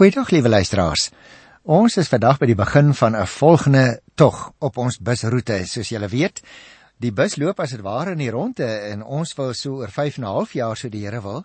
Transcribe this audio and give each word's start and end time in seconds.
Goeiedag 0.00 0.30
liewe 0.32 0.48
luisteraars. 0.48 1.10
Ons 1.68 1.98
is 2.00 2.08
vandag 2.08 2.38
by 2.40 2.46
die 2.48 2.56
begin 2.56 2.94
van 2.96 3.12
'n 3.12 3.26
volgende 3.28 4.00
tog 4.14 4.52
op 4.58 4.78
ons 4.80 4.96
busroete. 4.96 5.66
Soos 5.66 5.90
julle 5.92 6.08
weet, 6.08 6.40
die 6.96 7.12
bus 7.12 7.36
loop 7.36 7.60
as 7.60 7.70
dit 7.70 7.80
ware 7.80 8.12
in 8.12 8.18
die 8.18 8.30
ronde 8.30 8.64
en 8.64 9.02
ons 9.02 9.34
wil 9.36 9.52
so 9.52 9.74
oor 9.74 9.90
5 9.90 10.16
en 10.16 10.24
'n 10.24 10.26
half 10.26 10.52
jaar 10.52 10.76
so 10.76 10.88
die 10.88 11.04
Here 11.04 11.20
wil 11.20 11.44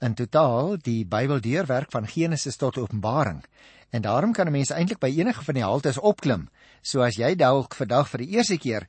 in 0.00 0.14
totaal 0.14 0.76
die 0.78 1.04
Bybel 1.04 1.40
deurwerk 1.40 1.90
van 1.90 2.06
Genesis 2.06 2.56
tot 2.56 2.78
Openbaring. 2.78 3.44
En 3.90 4.02
daarom 4.02 4.32
kan 4.32 4.46
'n 4.46 4.52
mens 4.52 4.70
eintlik 4.70 5.00
by 5.00 5.08
enige 5.18 5.44
van 5.44 5.54
die 5.54 5.64
haltes 5.64 5.98
opklim. 5.98 6.48
So 6.82 7.02
as 7.02 7.16
jy 7.16 7.34
dalk 7.34 7.74
vandag 7.74 8.08
vir 8.08 8.18
die 8.18 8.30
eerste 8.36 8.58
keer 8.58 8.86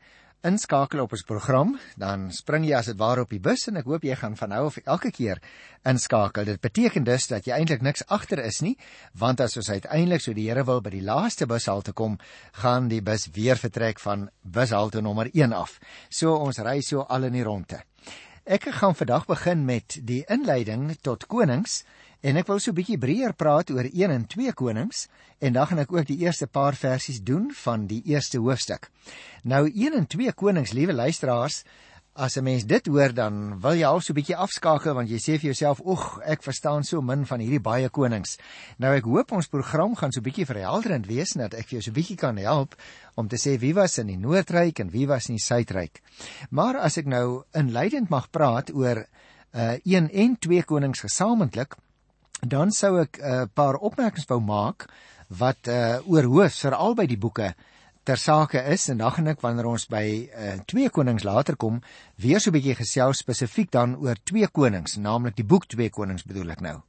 inskakel 0.48 1.04
op 1.04 1.12
ons 1.14 1.24
program, 1.28 1.76
dan 2.02 2.30
spring 2.34 2.66
jy 2.66 2.74
as 2.78 2.90
dit 2.90 2.98
ware 3.00 3.26
op 3.26 3.34
die 3.34 3.42
bus 3.44 3.68
en 3.70 3.78
ek 3.82 3.90
hoop 3.90 4.06
jy 4.06 4.16
gaan 4.18 4.38
van 4.40 4.52
nou 4.54 4.64
af 4.70 4.80
elke 4.82 5.12
keer 5.14 5.42
inskakel. 5.88 6.48
Dit 6.50 6.62
beteken 6.64 7.06
dus 7.06 7.28
dat 7.30 7.46
jy 7.46 7.60
eintlik 7.60 7.86
niks 7.86 8.06
agter 8.10 8.42
is 8.44 8.62
nie, 8.66 8.74
want 9.14 9.42
as 9.44 9.58
ons 9.62 9.70
uiteindelik 9.70 10.24
so 10.24 10.34
die 10.34 10.48
Here 10.50 10.66
wil 10.66 10.82
by 10.82 10.96
die 10.96 11.06
laaste 11.06 11.46
bushalte 11.48 11.94
kom, 11.94 12.18
gaan 12.64 12.90
die 12.90 13.02
bus 13.06 13.28
weer 13.36 13.62
vertrek 13.62 14.02
van 14.02 14.30
bushalte 14.42 15.02
nommer 15.02 15.30
1 15.34 15.54
af. 15.54 15.78
So 16.10 16.34
ons 16.36 16.60
ry 16.60 16.80
so 16.82 17.06
al 17.08 17.30
in 17.30 17.38
die 17.38 17.46
ronde. 17.46 17.84
Ek 18.44 18.66
gaan 18.74 18.98
vandag 18.98 19.28
begin 19.30 19.66
met 19.66 20.00
die 20.02 20.24
inleiding 20.26 20.96
tot 21.06 21.28
Konings 21.30 21.84
En 22.22 22.38
ek 22.38 22.48
wil 22.48 22.60
so 22.60 22.72
'n 22.72 22.76
bietjie 22.76 22.98
breër 22.98 23.34
praat 23.34 23.72
oor 23.72 23.88
1 23.90 24.12
en 24.12 24.26
2 24.28 24.54
Konings 24.54 25.08
en 25.40 25.54
dan 25.54 25.68
gaan 25.68 25.80
ek 25.80 25.92
ook 25.92 26.06
die 26.06 26.20
eerste 26.22 26.48
paar 26.48 26.76
versies 26.76 27.22
doen 27.24 27.52
van 27.54 27.88
die 27.88 28.02
eerste 28.06 28.38
hoofstuk. 28.38 28.92
Nou 29.44 29.72
1 29.74 29.94
en 29.94 30.08
2 30.08 30.34
Konings, 30.34 30.72
liewe 30.72 30.94
luisteraars, 30.94 31.64
as 32.14 32.38
'n 32.38 32.44
mens 32.44 32.66
dit 32.66 32.86
hoor 32.88 33.14
dan 33.14 33.60
wil 33.62 33.74
jy 33.74 33.86
al 33.86 34.02
so 34.02 34.12
'n 34.12 34.16
bietjie 34.16 34.36
afskakel 34.36 34.94
want 34.94 35.10
jy 35.10 35.18
sê 35.18 35.40
vir 35.40 35.54
jouself, 35.54 35.80
"Oeg, 35.86 36.20
ek 36.26 36.44
verstaan 36.44 36.84
so 36.84 37.02
min 37.02 37.26
van 37.26 37.40
hierdie 37.40 37.60
baie 37.60 37.90
konings." 37.90 38.38
Nou 38.78 38.96
ek 38.96 39.04
hoop 39.04 39.32
ons 39.32 39.48
program 39.48 39.96
gaan 39.96 40.12
so 40.12 40.20
'n 40.20 40.24
bietjie 40.24 40.46
verhelderend 40.46 41.08
wees 41.08 41.34
dat 41.34 41.54
ek 41.54 41.68
vir 41.68 41.80
jou 41.80 41.82
so 41.82 41.92
'n 41.92 41.94
bietjie 41.94 42.18
kan 42.18 42.38
help 42.38 42.76
om 43.16 43.28
te 43.28 43.38
sê 43.38 43.58
wie 43.58 43.74
was 43.74 43.98
in 43.98 44.08
die 44.08 44.18
Noordryk 44.18 44.80
en 44.80 44.90
wie 44.90 45.08
was 45.08 45.30
in 45.30 45.36
die 45.36 45.44
Suidryk. 45.44 46.02
Maar 46.50 46.78
as 46.78 46.98
ek 46.98 47.06
nou 47.06 47.44
inleidend 47.54 48.10
mag 48.10 48.30
praat 48.30 48.74
oor 48.74 49.08
uh 49.54 49.78
1 49.84 50.10
en 50.12 50.38
2 50.40 50.64
Konings 50.64 51.00
gesamentlik, 51.00 51.76
dan 52.40 52.72
sou 52.72 53.00
ek 53.02 53.20
'n 53.20 53.24
uh, 53.24 53.46
paar 53.54 53.76
opmerkings 53.76 54.28
wou 54.30 54.40
maak 54.40 54.88
wat 55.28 55.68
uh, 55.68 56.00
oor 56.06 56.24
hoof 56.24 56.54
vir 56.64 56.74
albei 56.76 57.08
die 57.08 57.18
boeke 57.18 57.54
ter 58.04 58.18
sake 58.18 58.64
is 58.74 58.90
en 58.90 58.98
dan 58.98 59.12
gaan 59.12 59.28
ek 59.28 59.42
wanneer 59.42 59.68
ons 59.70 59.86
by 59.88 60.06
uh, 60.34 60.58
twee 60.66 60.90
konings 60.90 61.24
later 61.24 61.56
kom 61.56 61.82
weer 62.18 62.40
so 62.40 62.50
'n 62.50 62.54
bietjie 62.58 62.76
gesels 62.76 63.22
spesifiek 63.22 63.72
dan 63.72 63.96
oor 63.96 64.16
twee 64.24 64.48
konings 64.48 64.98
naamlik 64.98 65.36
die 65.36 65.46
boek 65.46 65.68
twee 65.68 65.90
konings 65.90 66.24
bedoel 66.24 66.52
ek 66.52 66.62
nou. 66.62 66.82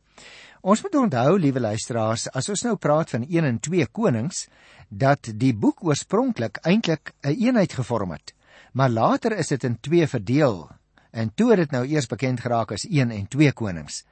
Ons 0.62 0.82
moet 0.82 0.94
onthou 0.94 1.38
liewe 1.38 1.60
luisteraars 1.60 2.28
as 2.38 2.48
ons 2.48 2.62
nou 2.62 2.76
praat 2.76 3.10
van 3.10 3.24
1 3.26 3.44
en 3.44 3.58
2 3.58 3.86
konings 3.86 4.46
dat 4.88 5.28
die 5.34 5.52
boek 5.52 5.82
oorspronklik 5.84 6.60
eintlik 6.62 7.12
'n 7.22 7.28
een 7.28 7.46
eenheid 7.46 7.72
gevorm 7.72 8.12
het. 8.12 8.32
Maar 8.72 8.90
later 8.90 9.32
is 9.36 9.48
dit 9.48 9.64
in 9.64 9.80
twee 9.80 10.06
verdeel 10.06 10.70
en 11.12 11.30
toe 11.34 11.50
het 11.52 11.60
dit 11.62 11.74
nou 11.74 11.82
eers 11.86 12.08
bekend 12.08 12.40
geraak 12.40 12.72
as 12.72 12.86
1 12.88 13.12
en 13.12 13.26
2 13.28 13.52
konings. 13.52 14.02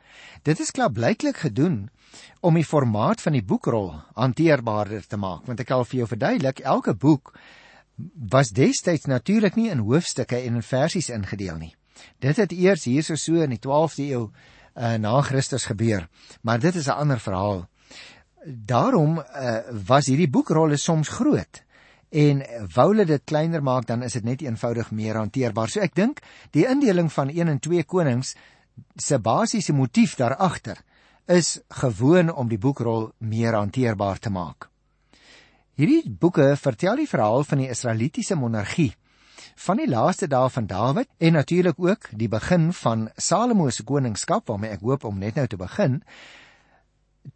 Dit 0.44 0.60
is 0.60 0.70
klaarblyklik 0.70 1.40
gedoen 1.46 1.88
om 2.40 2.54
die 2.58 2.66
formaat 2.66 3.22
van 3.24 3.36
die 3.36 3.44
boekrol 3.44 3.94
hanteerbaarder 4.18 5.06
te 5.06 5.16
maak, 5.16 5.46
want 5.48 5.60
ek 5.62 5.70
kan 5.70 5.86
vir 5.86 6.02
jou 6.02 6.08
verduidelik, 6.10 6.60
elke 6.60 6.94
boek 6.94 7.32
was 8.32 8.52
destyds 8.56 9.08
natuurlik 9.08 9.56
nie 9.56 9.70
in 9.70 9.84
hoofstukke 9.84 10.38
en 10.40 10.60
in 10.60 10.64
versies 10.64 11.10
ingedeel 11.12 11.58
nie. 11.60 11.74
Dit 12.20 12.40
het 12.40 12.52
eers 12.52 12.86
hierso 12.88 13.16
so 13.16 13.40
in 13.44 13.52
die 13.52 13.60
12de 13.60 14.06
eeu 14.08 14.22
uh, 14.28 14.94
na 14.96 15.20
Christus 15.22 15.68
gebeur, 15.68 16.08
maar 16.42 16.60
dit 16.60 16.74
is 16.74 16.86
'n 16.86 17.00
ander 17.04 17.20
verhaal. 17.20 17.66
Daarom 18.44 19.18
uh, 19.18 19.58
was 19.86 20.06
hierdie 20.06 20.30
boekrolle 20.30 20.76
soms 20.76 21.08
groot 21.08 21.64
en 22.10 22.42
wou 22.74 22.88
hulle 22.90 23.06
dit 23.06 23.24
kleiner 23.24 23.62
maak 23.62 23.86
dan 23.86 24.02
is 24.02 24.16
dit 24.18 24.24
net 24.24 24.42
eenvoudig 24.42 24.90
meer 24.90 25.16
hanteerbaar. 25.16 25.70
So 25.70 25.80
ek 25.80 25.94
dink 25.94 26.20
die 26.50 26.66
indeling 26.66 27.10
van 27.12 27.30
1 27.30 27.48
en 27.48 27.60
2 27.62 27.84
konings 27.84 28.34
se 28.96 29.18
basiese 29.18 29.72
motief 29.72 30.16
daar 30.18 30.36
agter 30.36 30.82
is 31.30 31.60
gewoon 31.68 32.32
om 32.32 32.48
die 32.48 32.58
boekrol 32.58 33.12
meer 33.18 33.54
hanteerbaar 33.54 34.18
te 34.18 34.30
maak. 34.30 34.68
Hierdie 35.78 36.10
boeke 36.10 36.56
vertel 36.56 36.96
die 36.96 37.08
verhaal 37.08 37.44
van 37.44 37.62
die 37.62 37.70
Israelitiese 37.70 38.36
monargie 38.36 38.92
van 39.60 39.76
die 39.80 39.88
laaste 39.88 40.26
dae 40.28 40.48
van 40.50 40.66
Dawid 40.66 41.08
en 41.18 41.32
natuurlik 41.36 41.78
ook 41.78 42.10
die 42.16 42.28
begin 42.28 42.72
van 42.72 43.08
Salomo 43.16 43.70
se 43.70 43.84
koningskap 43.84 44.48
waarmee 44.48 44.72
ek 44.76 44.84
hoop 44.84 45.04
om 45.04 45.18
net 45.18 45.36
nou 45.36 45.46
te 45.46 45.58
begin 45.60 46.00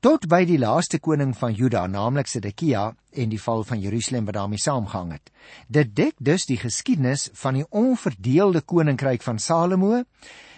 tot 0.01 0.27
by 0.31 0.45
die 0.49 0.59
laaste 0.59 0.99
koning 0.99 1.35
van 1.37 1.55
Juda, 1.55 1.87
naamlik 1.87 2.27
Sedekia 2.31 2.89
en 3.13 3.31
die 3.31 3.41
val 3.41 3.65
van 3.69 3.81
Jerusalem 3.83 4.25
wat 4.29 4.39
daarmee 4.39 4.63
saamgehang 4.63 5.13
het. 5.13 5.31
Dit 5.69 5.93
dek 5.97 6.15
dus 6.19 6.47
die 6.49 6.59
geskiedenis 6.59 7.29
van 7.35 7.59
die 7.59 7.67
onverdeelde 7.71 8.63
koninkryk 8.63 9.23
van 9.23 9.39
Salomo, 9.39 10.03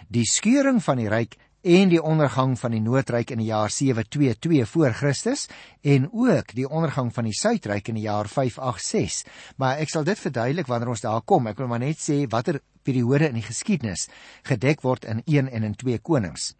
die 0.08 0.25
skeuring 0.30 0.82
van 0.84 1.02
die 1.02 1.08
ryk 1.10 1.36
en 1.66 1.91
die 1.91 2.02
ondergang 2.02 2.54
van 2.60 2.76
die 2.76 2.80
Noordryk 2.80 3.32
in 3.34 3.41
die 3.42 3.48
jaar 3.48 3.72
722 3.75 4.69
voor 4.70 4.92
Christus 4.94 5.48
en 5.82 6.06
ook 6.12 6.54
die 6.54 6.69
ondergang 6.69 7.10
van 7.14 7.26
die 7.26 7.34
Suidryk 7.34 7.88
in 7.91 7.98
die 7.98 8.06
jaar 8.06 8.30
586. 8.30 9.26
Maar 9.58 9.82
ek 9.82 9.91
sal 9.91 10.06
dit 10.06 10.20
verduidelik 10.20 10.70
wanneer 10.70 10.94
ons 10.94 11.02
daar 11.02 11.25
kom. 11.26 11.50
Ek 11.50 11.58
wil 11.58 11.72
maar 11.72 11.82
net 11.82 11.98
sê 11.98 12.22
watter 12.30 12.60
periode 12.86 13.32
in 13.32 13.41
die 13.41 13.46
geskiedenis 13.46 14.06
gedek 14.46 14.86
word 14.86 15.08
in 15.10 15.25
1 15.26 15.50
en 15.50 15.66
in 15.66 15.75
2 15.75 15.98
Konings. 16.06 16.52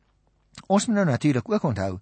Ons 0.66 0.88
moet 0.88 0.98
nou 0.98 1.06
natuurlik 1.06 1.47
ook 1.53 1.69
onthou 1.70 2.00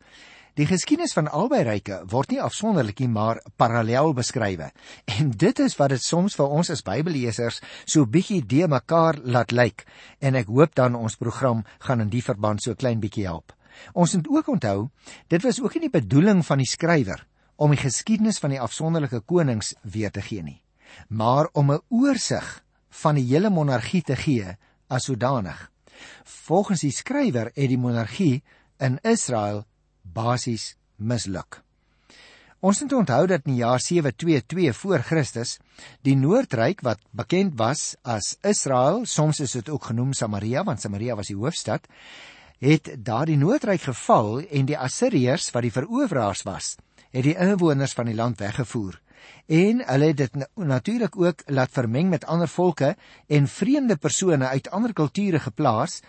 Die 0.55 0.69
geskiedenis 0.71 1.17
van 1.17 1.27
albei 1.35 1.65
ryke 1.67 1.97
word 2.13 2.31
nie 2.31 2.39
afsonderlik 2.39 3.01
nie, 3.03 3.09
maar 3.11 3.41
parallel 3.59 4.13
beskrywe. 4.15 4.69
En 5.11 5.33
dit 5.35 5.61
is 5.65 5.75
wat 5.81 5.91
dit 5.91 6.03
soms 6.03 6.37
vir 6.39 6.53
ons 6.59 6.71
as 6.71 6.85
Bybellesers 6.87 7.59
so 7.91 8.07
bietjie 8.07 8.39
de 8.47 8.69
mekaar 8.71 9.19
laat 9.27 9.51
lyk. 9.51 9.83
En 10.23 10.39
ek 10.39 10.53
hoop 10.55 10.77
dan 10.79 10.95
ons 10.95 11.19
program 11.19 11.65
gaan 11.83 12.07
in 12.07 12.13
die 12.13 12.23
verband 12.23 12.63
so 12.63 12.79
klein 12.79 13.03
bietjie 13.03 13.27
help. 13.27 13.51
Ons 13.99 14.15
moet 14.15 14.31
ook 14.31 14.53
onthou, 14.55 14.79
dit 15.27 15.43
was 15.43 15.59
ook 15.59 15.75
nie 15.75 15.89
die 15.89 15.97
bedoeling 15.99 16.45
van 16.47 16.63
die 16.63 16.71
skrywer 16.71 17.27
om 17.59 17.75
die 17.75 17.83
geskiedenis 17.83 18.39
van 18.39 18.55
die 18.55 18.63
afsonderlike 18.63 19.25
konings 19.27 19.75
weer 19.83 20.15
te 20.15 20.23
gee 20.23 20.43
nie, 20.43 20.61
maar 21.09 21.51
om 21.53 21.73
'n 21.73 21.83
oorsig 21.91 22.63
van 23.03 23.15
die 23.15 23.27
hele 23.27 23.51
monargie 23.51 24.03
te 24.03 24.17
gee 24.17 24.57
as 24.89 25.05
sodanig. 25.05 25.71
Volgens 26.25 26.81
die 26.81 26.95
skrywer 26.95 27.51
het 27.55 27.69
die 27.69 27.79
monargie 27.79 28.43
in 28.79 28.99
Israel 29.03 29.65
basies 30.05 30.75
misluk. 30.97 31.61
Ons 32.65 32.81
moet 32.81 32.95
onthou 32.97 33.27
dat 33.29 33.45
in 33.45 33.53
die 33.53 33.61
jaar 33.61 33.81
722 33.81 34.77
voor 34.79 35.03
Christus 35.05 35.59
die 36.07 36.17
Noordryk 36.17 36.81
wat 36.87 37.03
bekend 37.13 37.59
was 37.61 37.93
as 38.03 38.39
Israel, 38.41 39.05
soms 39.05 39.41
is 39.45 39.53
dit 39.53 39.69
ook 39.69 39.91
genoem 39.91 40.15
Samaria 40.17 40.65
want 40.65 40.81
Samaria 40.81 41.17
was 41.17 41.29
die 41.29 41.37
hoofstad, 41.37 41.85
het 42.65 42.89
daardie 43.05 43.37
Noordryk 43.37 43.85
geval 43.85 44.41
en 44.49 44.71
die 44.71 44.79
Assiriërs 44.79 45.51
wat 45.53 45.67
die 45.67 45.75
veroweraars 45.75 46.47
was, 46.49 46.77
het 47.13 47.29
die 47.29 47.37
inwoners 47.37 47.93
van 47.93 48.09
die 48.09 48.17
land 48.17 48.41
weggevoer 48.41 49.01
en 49.47 49.83
hulle 49.87 50.07
het 50.13 50.17
dit 50.17 50.47
natuurlik 50.55 51.17
ook 51.17 51.43
laat 51.47 51.73
vermeng 51.73 52.09
met 52.11 52.25
ander 52.25 52.49
volke 52.49 52.95
en 53.27 53.49
vreemde 53.49 53.97
persone 53.97 54.47
uit 54.47 54.71
ander 54.71 54.93
kulture 54.93 55.41
geplaas 55.41 56.01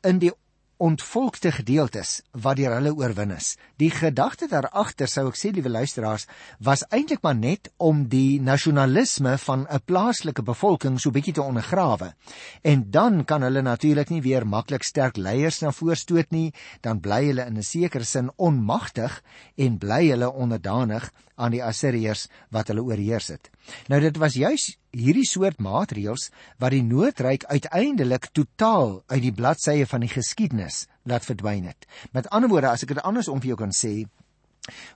in 0.00 0.18
die 0.18 0.32
ontvolkte 0.78 1.50
gedeeltes 1.52 2.20
wat 2.32 2.56
deur 2.58 2.76
hulle 2.76 2.92
oorwin 2.94 3.32
is. 3.34 3.56
Die 3.82 3.90
gedagte 3.90 4.46
daar 4.50 4.68
agter 4.70 5.10
sou 5.10 5.26
ek 5.28 5.38
sê 5.38 5.50
liewe 5.54 5.72
luisteraars 5.74 6.28
was 6.64 6.84
eintlik 6.94 7.22
maar 7.26 7.36
net 7.38 7.70
om 7.76 8.04
die 8.08 8.40
nasionalisme 8.40 9.36
van 9.44 9.66
'n 9.66 9.82
plaaslike 9.84 10.42
bevolking 10.42 11.00
so 11.00 11.10
bietjie 11.10 11.34
te 11.34 11.42
ondergrawe. 11.42 12.14
En 12.62 12.90
dan 12.90 13.24
kan 13.24 13.42
hulle 13.42 13.62
natuurlik 13.62 14.10
nie 14.10 14.22
weer 14.22 14.46
maklik 14.46 14.82
sterk 14.82 15.16
leiers 15.16 15.60
na 15.60 15.72
voorstoot 15.72 16.30
nie, 16.30 16.52
dan 16.80 17.00
bly 17.00 17.24
hulle 17.26 17.46
in 17.46 17.58
'n 17.58 17.62
sekere 17.62 18.04
sin 18.04 18.30
onmagtig 18.36 19.22
en 19.56 19.78
bly 19.78 20.08
hulle 20.10 20.32
onderdanig 20.32 21.10
aan 21.36 21.50
die 21.50 21.64
Assiriërs 21.64 22.28
wat 22.50 22.68
hulle 22.68 22.82
oorheers 22.82 23.28
het. 23.28 23.50
Nou 23.88 24.00
dit 24.00 24.16
was 24.20 24.34
juis 24.34 24.64
hierdie 24.96 25.26
soort 25.28 25.58
maatreëls 25.62 26.28
wat 26.58 26.74
die 26.74 26.82
Noordryk 26.82 27.44
uiteindelik 27.44 28.30
totaal 28.32 29.02
uit 29.06 29.22
die 29.22 29.34
bladsye 29.34 29.86
van 29.86 30.04
die 30.04 30.12
geskiedenis 30.12 30.86
laat 31.08 31.24
verdwyn 31.24 31.68
het. 31.68 31.86
Met 32.12 32.28
ander 32.28 32.50
woorde, 32.50 32.72
as 32.72 32.82
ek 32.82 32.94
dit 32.94 33.02
andersom 33.04 33.40
vir 33.40 33.52
jou 33.52 33.58
kan 33.64 33.74
sê, 33.74 34.06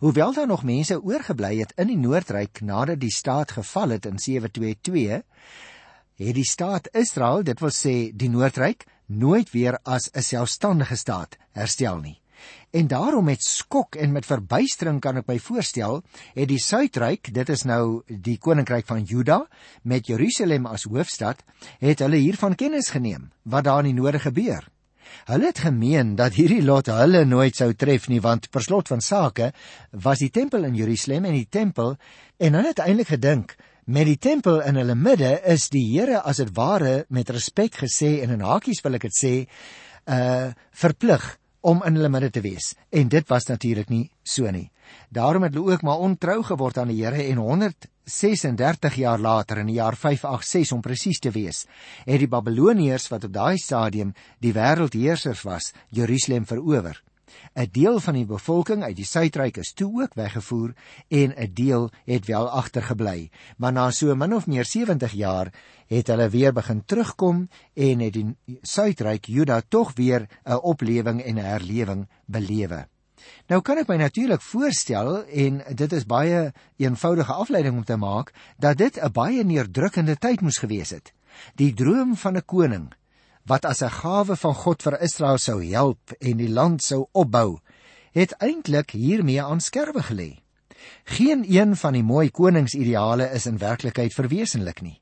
hoewel 0.05 0.33
daar 0.37 0.49
nog 0.49 0.65
mense 0.69 0.99
oorgebly 1.01 1.59
het 1.61 1.73
in 1.81 1.93
die 1.93 2.01
Noordryk 2.01 2.61
nadat 2.61 3.01
die 3.01 3.13
staat 3.13 3.57
geval 3.59 3.97
het 3.97 4.07
in 4.07 4.19
722, 4.19 5.23
het 6.23 6.35
die 6.37 6.47
staat 6.47 6.89
Israel, 6.97 7.43
dit 7.43 7.61
wil 7.61 7.73
sê 7.75 7.97
die 8.15 8.31
Noordryk, 8.31 8.87
nooit 9.07 9.51
weer 9.53 9.79
as 9.85 10.11
'n 10.15 10.23
selfstandige 10.23 10.97
staat 10.97 11.37
herstel 11.53 11.99
nie. 12.01 12.22
En 12.73 12.87
daarom 12.89 13.25
met 13.25 13.45
skok 13.45 13.97
en 14.01 14.13
met 14.13 14.27
verbuistering 14.27 15.01
kan 15.01 15.21
ek 15.21 15.29
my 15.29 15.39
voorstel, 15.39 16.01
het 16.35 16.49
die 16.49 16.61
Suidryk, 16.61 17.33
dit 17.35 17.49
is 17.53 17.65
nou 17.69 18.03
die 18.09 18.39
koninkryk 18.39 18.87
van 18.89 19.05
Juda 19.05 19.43
met 19.83 20.07
Jerusalem 20.09 20.67
as 20.67 20.89
hoofstad, 20.89 21.43
het 21.81 22.01
hulle 22.05 22.23
hiervan 22.23 22.57
kennis 22.57 22.93
geneem 22.95 23.31
wat 23.43 23.69
daar 23.69 23.85
in 23.85 23.93
die 23.93 24.01
noorde 24.01 24.23
gebeur. 24.25 24.65
Hulle 25.29 25.51
het 25.51 25.61
gemeen 25.63 26.15
dat 26.17 26.39
hierdie 26.39 26.63
lot 26.65 26.89
hulle 26.91 27.25
nooit 27.29 27.57
sou 27.57 27.73
tref 27.79 28.09
nie 28.09 28.23
want 28.25 28.49
per 28.51 28.65
slot 28.65 28.89
van 28.89 29.03
sake 29.05 29.53
was 30.05 30.23
die 30.23 30.31
tempel 30.31 30.65
in 30.65 30.79
Jerusalem 30.79 31.29
en 31.29 31.37
die 31.37 31.51
tempel 31.51 31.97
en 32.39 32.57
hulle 32.59 32.73
het 32.73 32.83
eintlik 32.83 33.13
gedink 33.13 33.57
met 33.85 34.07
die 34.07 34.19
tempel 34.19 34.61
in 34.63 34.79
hulle 34.79 34.95
midde 34.95 35.35
is 35.53 35.69
die 35.75 35.85
Here 35.91 36.23
as 36.23 36.39
dit 36.43 36.51
ware 36.57 37.05
met 37.11 37.31
respek 37.35 37.83
gesê 37.85 38.21
en 38.23 38.35
in 38.39 38.45
hakies 38.47 38.83
wil 38.85 38.99
ek 38.99 39.09
dit 39.11 39.19
sê 39.19 39.35
uh 40.11 40.51
verplig 40.73 41.23
om 41.63 41.83
in 41.87 41.97
hulle 41.99 42.11
midde 42.11 42.31
te 42.31 42.43
wees 42.45 42.73
en 42.91 43.09
dit 43.09 43.29
was 43.31 43.49
natuurlik 43.49 43.91
nie 43.91 44.11
so 44.23 44.51
nie. 44.51 44.69
Daarom 45.09 45.47
het 45.47 45.55
hulle 45.55 45.73
ook 45.73 45.83
maar 45.87 46.03
ontrou 46.03 46.43
geword 46.45 46.79
aan 46.79 46.91
die 46.93 47.05
Here 47.05 47.23
en 47.23 47.39
136 47.39 48.99
jaar 48.99 49.19
later 49.19 49.63
in 49.63 49.71
die 49.71 49.79
jaar 49.79 49.97
586 49.97 50.77
om 50.77 50.83
presies 50.83 51.23
te 51.23 51.31
wees, 51.31 51.65
het 52.05 52.21
die 52.21 52.29
Babiloniërs 52.29 53.09
wat 53.13 53.25
op 53.29 53.33
daai 53.33 53.57
stadium 53.59 54.15
die 54.41 54.53
wêreldheersers 54.53 55.45
was, 55.47 55.73
Jerusalem 55.91 56.47
verower. 56.47 56.99
'n 57.55 57.69
Deel 57.73 58.01
van 58.01 58.15
die 58.15 58.27
bevolking 58.27 58.83
uit 58.83 58.97
die 58.97 59.05
suidryk 59.05 59.57
is 59.57 59.73
toe 59.73 60.03
ook 60.03 60.15
weggevoer 60.15 60.75
en 61.09 61.35
'n 61.37 61.51
deel 61.55 61.91
het 62.05 62.27
wel 62.27 62.49
agtergebly, 62.49 63.31
maar 63.57 63.73
na 63.73 63.91
so 63.91 64.15
min 64.15 64.35
of 64.35 64.47
meer 64.47 64.65
70 64.65 65.13
jaar 65.13 65.53
het 65.87 66.07
hulle 66.07 66.29
weer 66.29 66.53
begin 66.53 66.85
terugkom 66.85 67.49
en 67.75 67.99
het 68.01 68.13
die 68.13 68.37
suidryk 68.63 69.25
Juda 69.25 69.63
tog 69.69 69.93
weer 69.95 70.29
'n 70.45 70.53
oplewing 70.63 71.23
en 71.23 71.35
'n 71.35 71.45
herlewing 71.45 72.09
belewe. 72.27 72.87
Nou 73.47 73.61
kan 73.61 73.79
ek 73.79 73.89
my 73.89 73.97
natuurlik 73.97 74.43
voorstel 74.43 75.25
en 75.25 75.63
dit 75.75 75.93
is 75.93 76.07
baie 76.07 76.53
eenvoudige 76.77 77.33
afleiding 77.33 77.77
om 77.77 77.85
te 77.85 77.97
maak 77.97 78.33
dat 78.59 78.77
dit 78.77 78.97
'n 78.97 79.13
baie 79.13 79.45
neerdrukkende 79.45 80.17
tyd 80.17 80.41
moes 80.41 80.59
gewees 80.59 80.91
het. 80.91 81.13
Die 81.55 81.75
droom 81.75 82.17
van 82.17 82.37
'n 82.37 82.45
koning 82.45 82.93
wat 83.47 83.65
as 83.65 83.83
'n 83.83 83.91
gawe 83.91 84.37
van 84.37 84.55
God 84.55 84.83
vir 84.83 85.03
Israel 85.03 85.39
sou 85.39 85.63
help 85.65 86.13
en 86.21 86.37
die 86.37 86.49
land 86.49 86.83
sou 86.83 87.09
opbou, 87.13 87.61
het 88.13 88.33
eintlik 88.39 88.91
hiermee 88.91 89.43
aan 89.43 89.61
skerwe 89.61 90.03
gelê. 90.03 90.39
Geen 91.05 91.45
een 91.49 91.77
van 91.77 91.93
die 91.93 92.03
mooi 92.03 92.31
koningsideale 92.31 93.31
is 93.31 93.47
in 93.47 93.59
werklikheid 93.59 94.15
verwesenlik 94.15 94.83
nie. 94.83 95.01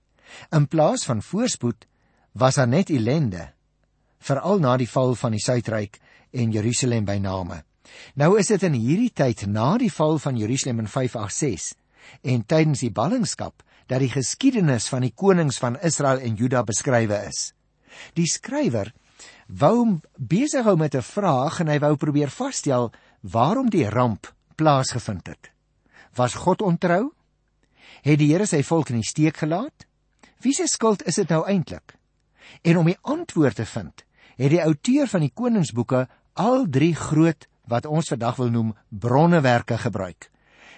In 0.52 0.68
plaas 0.68 1.04
van 1.04 1.22
voorspoed 1.22 1.86
was 2.32 2.54
daar 2.54 2.68
net 2.68 2.90
ellende, 2.90 3.52
veral 4.18 4.58
na 4.58 4.76
die 4.76 4.88
val 4.88 5.14
van 5.14 5.32
die 5.32 5.40
Suidryk 5.40 5.98
en 6.30 6.52
Jerusalem 6.52 7.04
by 7.04 7.18
name. 7.18 7.64
Nou 8.14 8.38
is 8.38 8.46
dit 8.46 8.62
in 8.62 8.76
hierdie 8.78 9.12
tyd 9.12 9.46
na 9.46 9.76
die 9.78 9.92
val 9.92 10.18
van 10.18 10.36
Jerusalem 10.38 10.84
in 10.84 10.88
586 10.88 11.76
en 12.22 12.44
tydens 12.46 12.80
die 12.80 12.92
ballingskap 12.94 13.64
dat 13.90 14.00
die 14.00 14.12
geskiedenis 14.12 14.88
van 14.88 15.02
die 15.02 15.14
konings 15.14 15.58
van 15.58 15.78
Israel 15.82 16.22
en 16.22 16.36
Juda 16.38 16.62
beskrywe 16.62 17.24
is. 17.26 17.50
Die 18.14 18.26
skrywer 18.26 18.92
wou 19.46 20.00
besig 20.16 20.64
hou 20.64 20.76
met 20.76 20.94
'n 20.94 21.02
vraag 21.02 21.60
en 21.60 21.68
hy 21.68 21.78
wou 21.78 21.96
probeer 21.96 22.30
vasstel 22.30 22.92
waarom 23.20 23.70
die 23.70 23.88
ramp 23.88 24.32
plaasgevind 24.54 25.26
het. 25.26 25.50
Was 26.14 26.34
God 26.34 26.62
ontrou? 26.62 27.12
Het 28.02 28.18
die 28.18 28.32
Here 28.32 28.46
sy 28.46 28.62
volk 28.62 28.90
in 28.90 29.00
die 29.00 29.08
steek 29.08 29.36
gelaat? 29.36 29.86
Wie 30.40 30.52
se 30.52 30.66
skuld 30.66 31.02
is 31.06 31.14
dit 31.14 31.28
nou 31.28 31.44
eintlik? 31.46 31.96
En 32.62 32.76
om 32.76 32.86
die 32.86 32.98
antwoord 33.02 33.56
te 33.60 33.66
vind, 33.66 34.04
het 34.36 34.50
die 34.50 34.62
outeur 34.62 35.06
van 35.06 35.20
die 35.20 35.32
koningsboeke 35.34 36.06
al 36.34 36.66
drie 36.70 36.94
groot 36.94 37.46
wat 37.68 37.86
ons 37.86 38.08
vandag 38.08 38.36
wil 38.36 38.50
noem 38.50 38.72
bronnewerke 38.88 39.78
gebruik. 39.78 40.30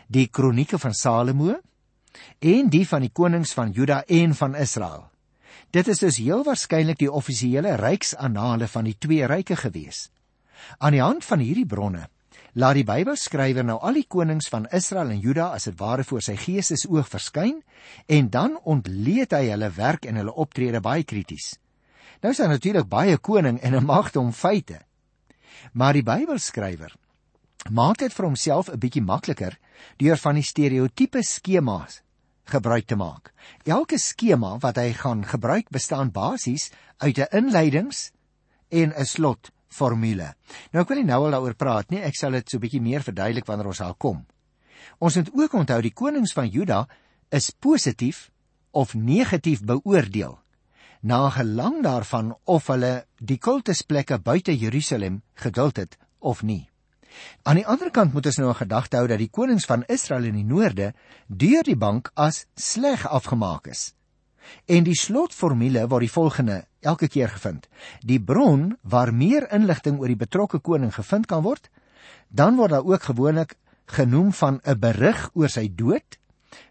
Die 0.09 0.27
kronieke 0.29 0.79
van 0.79 0.95
Salomo 0.95 1.61
en 2.39 2.69
die 2.69 2.85
van 2.89 3.01
die 3.01 3.13
konings 3.13 3.55
van 3.57 3.73
Juda 3.73 4.03
en 4.07 4.35
van 4.35 4.55
Israel. 4.55 5.12
Dit 5.73 5.89
is 5.89 6.03
dus 6.05 6.19
heel 6.21 6.43
waarskynlik 6.45 6.99
die 7.01 7.13
offisiële 7.13 7.79
ryksanale 7.81 8.67
van 8.69 8.85
die 8.85 8.97
twee 9.01 9.25
ryke 9.27 9.57
gewees. 9.57 10.11
Aan 10.79 10.93
die 10.93 11.01
hand 11.01 11.25
van 11.25 11.41
hierdie 11.41 11.67
bronne 11.67 12.09
laat 12.53 12.77
die 12.77 12.85
Bybelskrywer 12.85 13.65
nou 13.65 13.79
al 13.81 13.97
die 13.97 14.05
konings 14.05 14.51
van 14.53 14.67
Israel 14.77 15.15
en 15.15 15.23
Juda 15.25 15.47
as 15.57 15.65
dit 15.71 15.79
ware 15.81 16.05
voor 16.05 16.21
sy 16.21 16.35
geestesoog 16.37 17.09
verskyn 17.09 17.63
en 18.05 18.29
dan 18.29 18.59
ontleed 18.69 19.33
hy 19.33 19.47
hulle 19.49 19.71
werk 19.73 20.05
en 20.05 20.21
hulle 20.21 20.35
optrede 20.45 20.83
baie 20.85 21.09
krities. 21.09 21.55
Nou 22.21 22.35
is 22.35 22.43
daar 22.43 22.53
natuurlik 22.53 22.91
baie 22.93 23.17
koning 23.17 23.57
en 23.65 23.75
'n 23.75 23.85
magte 23.85 24.21
om 24.21 24.33
feite. 24.33 24.83
Maar 25.73 25.93
die 25.93 26.05
Bybelskrywer 26.05 26.93
maak 27.71 27.99
dit 27.99 28.13
vir 28.13 28.25
homself 28.25 28.69
'n 28.69 28.79
bietjie 28.79 29.03
makliker 29.03 29.59
deur 29.97 30.17
van 30.17 30.35
die 30.35 30.45
stereotipe 30.45 31.23
skemas 31.23 32.03
gebruik 32.45 32.87
te 32.87 32.97
maak. 32.97 33.33
Elke 33.65 33.99
skema 33.99 34.59
wat 34.59 34.77
hy 34.77 34.93
gaan 34.93 35.25
gebruik 35.25 35.71
bestaan 35.71 36.11
basies 36.11 36.71
uit 36.99 37.19
'n 37.19 37.37
inleidings 37.37 38.11
en 38.71 38.93
'n 38.97 39.05
slot 39.05 39.51
formule. 39.69 40.35
Nou 40.73 40.83
ek 40.83 40.89
wil 40.89 40.97
nie 40.97 41.11
nou 41.11 41.25
al 41.25 41.31
daaroor 41.31 41.55
praat 41.55 41.91
nie, 41.91 42.01
ek 42.01 42.17
sal 42.17 42.33
dit 42.33 42.49
so 42.49 42.57
'n 42.57 42.61
bietjie 42.61 42.81
meer 42.81 43.03
verduidelik 43.03 43.47
wanneer 43.47 43.67
ons 43.67 43.79
daar 43.79 43.95
kom. 43.95 44.27
Ons 44.99 45.17
moet 45.17 45.31
ook 45.35 45.53
onthou 45.53 45.81
die 45.83 45.95
konings 45.95 46.33
van 46.33 46.49
Juda 46.49 46.89
is 47.31 47.51
positief 47.51 48.31
of 48.71 48.95
negatief 48.95 49.63
beoordeel 49.63 50.39
na 51.03 51.31
gelang 51.31 51.83
daarvan 51.83 52.37
of 52.45 52.67
hulle 52.67 53.07
die 53.19 53.39
kultusplekke 53.39 54.19
buite 54.19 54.55
Jerusalem 54.57 55.23
geduld 55.35 55.77
het 55.77 55.99
of 56.19 56.43
nie. 56.43 56.72
Aan 57.43 57.59
die 57.59 57.67
ander 57.67 57.91
kant 57.91 58.13
moet 58.13 58.27
ons 58.27 58.39
nou 58.39 58.49
'n 58.49 58.61
gedagte 58.65 58.97
hou 58.97 59.07
dat 59.07 59.19
die 59.19 59.31
konings 59.31 59.65
van 59.65 59.85
Israel 59.89 60.25
in 60.25 60.35
die 60.35 60.45
noorde 60.45 60.95
deur 61.27 61.63
die 61.63 61.77
bank 61.77 62.11
as 62.15 62.47
sleg 62.55 63.07
afgemaak 63.07 63.67
is. 63.67 63.95
En 64.67 64.85
die 64.85 64.99
slotformule 64.99 65.89
word 65.89 66.01
die 66.01 66.11
volgende 66.11 66.65
elke 66.81 67.09
keer 67.09 67.29
gevind. 67.29 67.69
Die 68.01 68.21
bron 68.21 68.77
waar 68.83 69.15
meer 69.15 69.47
inligting 69.53 69.99
oor 70.01 70.09
die 70.09 70.17
betrokke 70.17 70.59
koning 70.59 70.95
gevind 70.95 71.27
kan 71.27 71.43
word, 71.43 71.71
dan 72.29 72.57
word 72.57 72.71
daar 72.71 72.85
ook 72.85 73.03
gewoonlik 73.03 73.57
genoem 73.87 74.33
van 74.33 74.61
'n 74.65 74.79
berig 74.79 75.31
oor 75.35 75.49
sy 75.49 75.69
dood, 75.75 76.19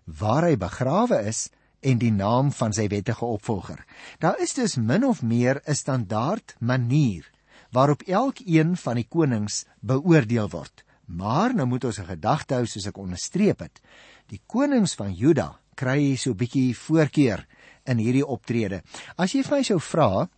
waar 0.05 0.43
hy 0.43 0.57
begrawe 0.57 1.23
is 1.27 1.49
en 1.79 1.97
die 1.97 2.11
naam 2.11 2.51
van 2.51 2.73
sy 2.73 2.87
wettige 2.87 3.25
opvolger. 3.25 3.85
Daar 4.19 4.39
is 4.39 4.53
dus 4.53 4.75
min 4.75 5.05
of 5.05 5.21
meer 5.21 5.61
'n 5.65 5.75
standaard 5.75 6.55
manier 6.59 7.31
waarop 7.71 8.01
elkeen 8.01 8.75
van 8.77 8.99
die 8.99 9.07
konings 9.07 9.65
beoordeel 9.79 10.49
word. 10.49 10.83
Maar 11.05 11.55
nou 11.55 11.67
moet 11.67 11.83
ons 11.83 11.99
'n 11.99 12.05
gedagte 12.05 12.53
hou 12.53 12.65
soos 12.65 12.87
ek 12.87 12.97
onderstreep 12.97 13.59
het. 13.59 13.81
Die 14.27 14.41
konings 14.45 14.95
van 14.95 15.13
Juda 15.13 15.59
kry 15.75 16.15
so 16.15 16.31
'n 16.31 16.37
bietjie 16.37 16.77
voorkeur 16.77 17.45
in 17.85 17.97
hierdie 17.97 18.25
optrede. 18.25 18.81
As 19.17 19.33
jy 19.33 19.43
vir 19.43 19.57
my 19.57 19.63
sou 19.63 19.79
vra 19.79 20.29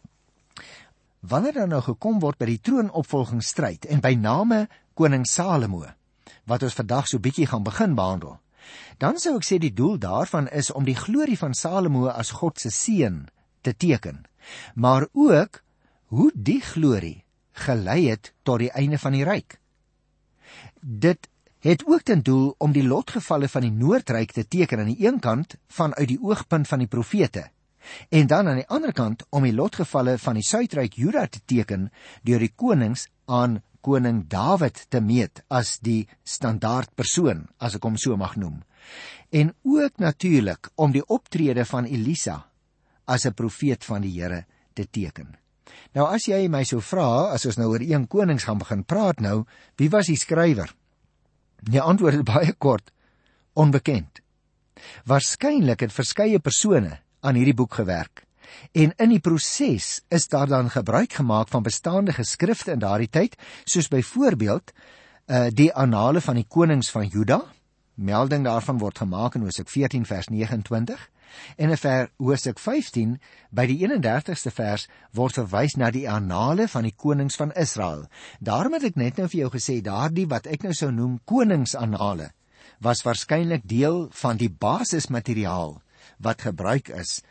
wanneer 1.20 1.54
dan 1.54 1.70
nou 1.70 1.82
gekom 1.82 2.20
word 2.20 2.38
by 2.38 2.46
die 2.46 2.62
troonopvolgingsstryd 2.62 3.86
en 3.86 4.00
by 4.00 4.14
name 4.14 4.68
koning 4.94 5.26
Salomo 5.26 5.86
wat 6.46 6.64
ons 6.64 6.74
vandag 6.74 7.08
so 7.08 7.20
bietjie 7.20 7.48
gaan 7.48 7.64
begin 7.64 7.96
behandel. 7.96 8.40
Dan 8.98 9.20
sou 9.20 9.36
ek 9.36 9.44
sê 9.48 9.60
die 9.60 9.74
doel 9.74 9.98
daarvan 9.98 10.48
is 10.48 10.72
om 10.72 10.84
die 10.84 10.96
glorie 10.96 11.38
van 11.38 11.54
Salomo 11.54 12.08
as 12.08 12.32
God 12.32 12.60
se 12.60 12.70
seun 12.70 13.28
te 13.62 13.74
teken, 13.74 14.26
maar 14.76 15.08
ook 15.14 15.64
hoe 16.08 16.32
die 16.36 16.62
glorie 16.62 17.23
gelei 17.54 18.10
het 18.10 18.34
tot 18.44 18.60
die 18.60 18.72
einde 18.72 18.98
van 18.98 19.16
die 19.16 19.24
ryk. 19.24 19.58
Dit 20.82 21.30
het 21.64 21.86
ook 21.88 22.02
ten 22.02 22.22
doel 22.22 22.56
om 22.58 22.72
die 22.76 22.84
lotgevalle 22.84 23.48
van 23.48 23.62
die 23.62 23.72
noordryk 23.72 24.32
te 24.36 24.48
teken 24.48 24.80
aan 24.80 24.92
die 24.92 25.06
een 25.08 25.20
kant 25.20 25.56
vanuit 25.68 26.08
die 26.08 26.20
oogpunt 26.22 26.68
van 26.68 26.84
die 26.84 26.92
profete 26.92 27.50
en 28.10 28.28
dan 28.28 28.48
aan 28.48 28.60
die 28.62 28.68
ander 28.68 28.94
kant 28.94 29.26
om 29.30 29.44
die 29.44 29.56
lotgevalle 29.56 30.18
van 30.18 30.40
die 30.40 30.44
suidryk 30.44 30.98
Juda 31.00 31.28
te 31.28 31.40
teken 31.46 31.90
deur 32.24 32.44
die 32.44 32.52
konings 32.56 33.08
aan 33.26 33.62
koning 33.84 34.24
Dawid 34.32 34.86
te 34.90 35.02
meet 35.04 35.44
as 35.48 35.78
die 35.84 36.08
standaard 36.24 36.92
persoon 36.96 37.48
as 37.60 37.76
ek 37.80 37.88
hom 37.88 38.00
so 38.00 38.18
mag 38.20 38.36
noem 38.40 38.62
en 39.32 39.54
ook 39.64 40.04
natuurlik 40.04 40.70
om 40.76 40.92
die 40.92 41.06
optrede 41.08 41.66
van 41.66 41.86
Elisa 41.86 42.44
as 43.06 43.26
'n 43.26 43.34
profeet 43.34 43.84
van 43.86 44.02
die 44.02 44.22
Here 44.22 44.46
te 44.74 44.90
teken. 44.90 45.43
Nou 45.94 46.08
as 46.10 46.26
jy 46.28 46.48
my 46.50 46.64
sou 46.68 46.82
vra, 46.82 47.34
as 47.34 47.46
ons 47.46 47.60
nou 47.60 47.70
oor 47.74 47.84
een 47.84 48.08
konings 48.10 48.48
gaan 48.48 48.62
begin 48.62 48.84
praat 48.84 49.22
nou, 49.24 49.44
wie 49.78 49.90
was 49.94 50.10
die 50.10 50.18
skrywer? 50.20 50.74
Die 51.64 51.82
antwoord 51.82 52.20
is 52.20 52.28
baie 52.28 52.54
kort: 52.58 52.92
onbekend. 53.54 54.20
Waarskynlik 55.06 55.86
het 55.86 55.94
verskeie 55.94 56.40
persone 56.40 56.98
aan 57.22 57.38
hierdie 57.40 57.56
boek 57.56 57.78
gewerk. 57.80 58.26
En 58.74 58.92
in 58.98 59.14
die 59.14 59.22
proses 59.22 60.02
is 60.10 60.28
daar 60.28 60.48
dan 60.48 60.70
gebruik 60.70 61.14
gemaak 61.14 61.48
van 61.48 61.64
bestaande 61.64 62.14
geskrifte 62.14 62.74
in 62.74 62.82
daardie 62.82 63.10
tyd, 63.10 63.38
soos 63.66 63.88
byvoorbeeld 63.88 64.74
uh 65.32 65.48
die 65.56 65.72
annale 65.72 66.22
van 66.22 66.36
die 66.36 66.48
konings 66.50 66.92
van 66.92 67.08
Juda. 67.08 67.40
Melding 67.96 68.44
daarvan 68.44 68.78
word 68.78 68.98
gemaak 68.98 69.36
in 69.36 69.46
Hosea 69.46 69.66
14 69.66 70.06
vers 70.06 70.28
29 70.28 71.10
En 71.58 71.70
in 71.70 71.78
vers 71.78 72.12
Hosea 72.18 72.54
15 72.58 73.18
by 73.52 73.66
die 73.70 73.80
31ste 73.86 74.52
vers 74.54 74.88
word 75.12 75.40
verwys 75.42 75.78
na 75.78 75.92
die 75.92 76.06
annale 76.10 76.68
van 76.68 76.88
die 76.88 76.96
konings 76.96 77.38
van 77.40 77.54
Israel. 77.60 78.08
Daarom 78.40 78.78
het 78.78 78.92
ek 78.92 79.00
net 79.00 79.18
nou 79.18 79.28
vir 79.28 79.46
jou 79.46 79.52
gesê 79.54 79.82
daardie 79.82 80.28
wat 80.30 80.48
ek 80.48 80.64
nou 80.64 80.74
sou 80.74 80.92
noem 80.92 81.20
koningsannale 81.26 82.32
was 82.84 83.04
waarskynlik 83.06 83.64
deel 83.70 84.08
van 84.12 84.40
die 84.40 84.50
basismateriaal 84.50 85.78
wat 86.24 86.44
gebruik 86.48 86.90
is 86.90 87.22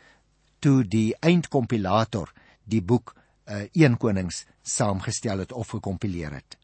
toe 0.63 0.81
die 0.87 1.11
eindkompilator 1.19 2.31
die 2.63 2.81
boek 2.81 3.13
uh, 3.13 3.65
1 3.75 3.97
Konings 3.99 4.45
saamgestel 4.63 5.43
het 5.43 5.51
of 5.51 5.75
gekompileer 5.75 6.31
het. 6.31 6.57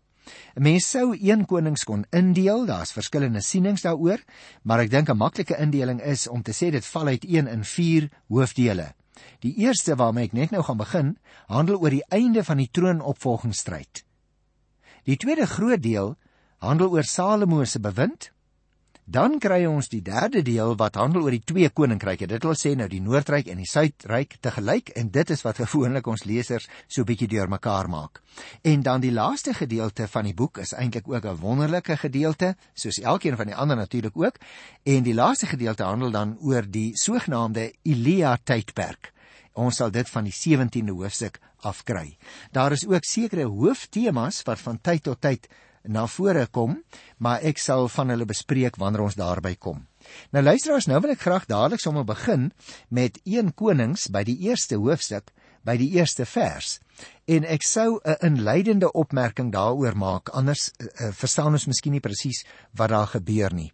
'n 0.56 0.64
Mens 0.64 0.90
sou 0.90 1.14
1 1.14 1.46
Konings 1.46 1.84
kon 1.84 2.06
indeel, 2.10 2.66
daar's 2.66 2.92
verskillende 2.92 3.42
sienings 3.42 3.82
daaroor, 3.82 4.20
maar 4.64 4.80
ek 4.80 4.92
dink 4.92 5.10
'n 5.10 5.18
maklike 5.18 5.58
indeling 5.58 6.02
is 6.02 6.28
om 6.28 6.42
te 6.42 6.52
sê 6.52 6.72
dit 6.72 6.86
val 6.86 7.08
uit 7.08 7.24
1 7.26 7.48
in 7.48 7.64
4 7.64 8.10
hoofdele. 8.28 8.94
Die 9.40 9.56
eerste 9.56 9.96
waarmee 9.96 10.26
ek 10.26 10.34
net 10.34 10.52
nou 10.52 10.64
gaan 10.64 10.78
begin, 10.78 11.18
handel 11.48 11.80
oor 11.80 11.90
die 11.90 12.06
einde 12.10 12.44
van 12.44 12.58
die 12.58 12.70
troonopvolgingsstryd. 12.72 14.04
Die 15.04 15.18
tweede 15.18 15.48
groot 15.48 15.82
deel 15.82 16.16
handel 16.58 16.92
oor 16.92 17.04
Salomo 17.04 17.64
se 17.66 17.80
bewind 17.80 18.32
Dan 19.10 19.40
kry 19.42 19.64
ons 19.66 19.88
die 19.90 20.04
derde 20.06 20.44
deel 20.46 20.76
wat 20.78 21.00
handel 21.00 21.24
oor 21.26 21.34
die 21.34 21.42
twee 21.42 21.72
koninkryke. 21.74 22.28
Dit 22.30 22.44
wil 22.46 22.54
sê 22.54 22.76
nou 22.78 22.86
die 22.92 23.00
Noordryk 23.02 23.48
en 23.50 23.58
die 23.58 23.66
Suidryk 23.66 24.36
te 24.38 24.52
gelyk 24.54 24.92
en 25.02 25.08
dit 25.10 25.32
is 25.34 25.42
wat 25.42 25.58
gewoonlik 25.64 26.06
ons 26.12 26.28
lesers 26.30 26.68
so 26.86 27.08
bietjie 27.10 27.30
deurmekaar 27.32 27.90
maak. 27.90 28.20
En 28.62 28.84
dan 28.86 29.02
die 29.02 29.10
laaste 29.10 29.56
gedeelte 29.58 30.06
van 30.14 30.30
die 30.30 30.36
boek 30.38 30.60
is 30.62 30.76
eintlik 30.78 31.10
ook 31.10 31.26
'n 31.26 31.42
wonderlike 31.42 31.98
gedeelte, 31.98 32.54
soos 32.76 33.00
elkeen 33.02 33.38
van 33.38 33.50
die 33.50 33.56
ander 33.56 33.78
natuurlik 33.78 34.14
ook. 34.14 34.38
En 34.86 35.02
die 35.04 35.18
laaste 35.18 35.48
gedeelte 35.48 35.84
handel 35.84 36.12
dan 36.12 36.38
oor 36.42 36.70
die 36.70 36.92
sogenaamde 36.94 37.74
Elia 37.82 38.38
tydperk. 38.44 39.14
Ons 39.54 39.82
sal 39.82 39.90
dit 39.92 40.10
van 40.10 40.24
die 40.24 40.34
17de 40.34 40.94
hoofstuk 40.94 41.40
afkry. 41.66 42.18
Daar 42.52 42.72
is 42.72 42.86
ook 42.86 43.04
sekere 43.04 43.50
hooftemas 43.50 44.44
wat 44.44 44.60
van 44.60 44.82
tyd 44.82 45.04
tot 45.04 45.22
tyd 45.22 45.50
na 45.84 46.08
vore 46.08 46.48
kom, 46.52 46.80
maar 47.18 47.44
ek 47.46 47.58
sal 47.58 47.88
van 47.90 48.10
hulle 48.10 48.26
bespreek 48.26 48.78
wanneer 48.78 49.06
ons 49.08 49.18
daarby 49.20 49.56
kom. 49.56 49.86
Nou 50.32 50.44
luisteraars, 50.44 50.88
nou 50.88 51.00
wil 51.04 51.14
ek 51.14 51.24
graag 51.26 51.46
dadelik 51.50 51.84
sommer 51.84 52.06
begin 52.08 52.52
met 52.90 53.20
1 53.26 53.54
Konings 53.54 54.08
by 54.12 54.24
die 54.24 54.38
eerste 54.48 54.80
hoofstuk, 54.80 55.32
by 55.64 55.76
die 55.78 55.90
eerste 55.98 56.26
vers. 56.26 56.80
En 57.28 57.46
ek 57.46 57.64
sou 57.64 58.00
'n 58.04 58.18
inleidende 58.26 58.92
opmerking 58.92 59.52
daaroor 59.52 59.96
maak, 59.96 60.30
anders 60.30 60.72
uh, 60.80 61.12
verstaan 61.12 61.54
ons 61.54 61.68
miskien 61.68 61.92
nie 61.92 62.04
presies 62.04 62.46
wat 62.74 62.90
daar 62.90 63.08
gebeur 63.08 63.54
nie. 63.54 63.72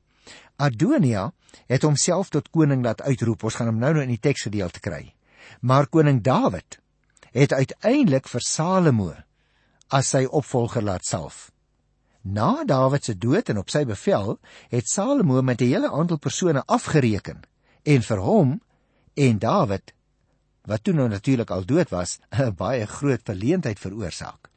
Adonia 0.57 1.31
het 1.67 1.83
homself 1.83 2.29
tot 2.29 2.49
koning 2.49 2.83
laat 2.83 3.01
uitroep. 3.01 3.43
Ons 3.43 3.55
gaan 3.55 3.67
hom 3.67 3.79
nou 3.79 3.93
nou 3.93 4.03
in 4.03 4.13
die 4.13 4.21
teksgedeelte 4.21 4.79
kry. 4.79 5.13
Maar 5.61 5.87
koning 5.87 6.21
Dawid 6.23 6.79
het 7.31 7.53
uiteindelik 7.53 8.27
vir 8.27 8.41
Salomo 8.41 9.13
as 9.91 10.09
sy 10.09 10.25
opvolger 10.25 10.83
laat 10.83 11.05
salf. 11.05 11.51
Na 12.25 12.63
Dawid 12.65 13.03
se 13.05 13.13
dood 13.13 13.49
en 13.53 13.59
op 13.61 13.69
sy 13.69 13.83
bevel 13.85 14.39
het 14.71 14.87
Salomo 14.89 15.41
met 15.45 15.61
'n 15.61 15.69
hele 15.69 15.91
aantal 15.91 16.17
persone 16.17 16.63
afgereken 16.65 17.45
en 17.83 18.01
vir 18.01 18.17
hom 18.17 18.61
en 19.13 19.37
Dawid 19.37 19.93
wat 20.65 20.83
toe 20.83 20.93
nou 20.93 21.07
natuurlik 21.07 21.49
al 21.49 21.65
dood 21.65 21.89
was, 21.89 22.19
'n 22.41 22.55
baie 22.55 22.85
groot 22.85 23.21
verleentheid 23.23 23.79
veroorsaak. 23.79 24.49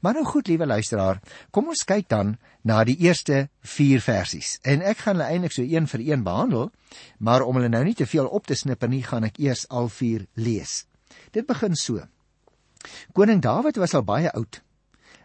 Maar 0.00 0.12
nou 0.12 0.24
goed, 0.24 0.46
liewe 0.46 0.66
luisteraar, 0.66 1.20
kom 1.50 1.68
ons 1.68 1.84
kyk 1.84 2.08
dan 2.08 2.38
na 2.62 2.84
die 2.84 2.96
eerste 2.96 3.48
4 3.60 4.00
versies. 4.00 4.58
En 4.62 4.80
ek 4.80 4.98
gaan 4.98 5.16
hulle 5.16 5.28
eintlik 5.28 5.52
so 5.52 5.62
een 5.62 5.86
vir 5.86 6.00
een 6.00 6.22
behandel, 6.22 6.70
maar 7.18 7.42
om 7.42 7.54
hulle 7.54 7.68
nou 7.68 7.84
nie 7.84 7.94
te 7.94 8.06
veel 8.06 8.26
op 8.26 8.46
te 8.46 8.54
snipper 8.54 8.88
nie, 8.88 9.02
gaan 9.02 9.24
ek 9.24 9.38
eers 9.38 9.68
al 9.68 9.88
4 9.88 10.26
lees. 10.34 10.86
Dit 11.30 11.46
begin 11.46 11.76
so. 11.76 12.00
Koning 13.12 13.42
Dawid 13.42 13.76
was 13.76 13.94
al 13.94 14.02
baie 14.02 14.32
oud 14.32 14.62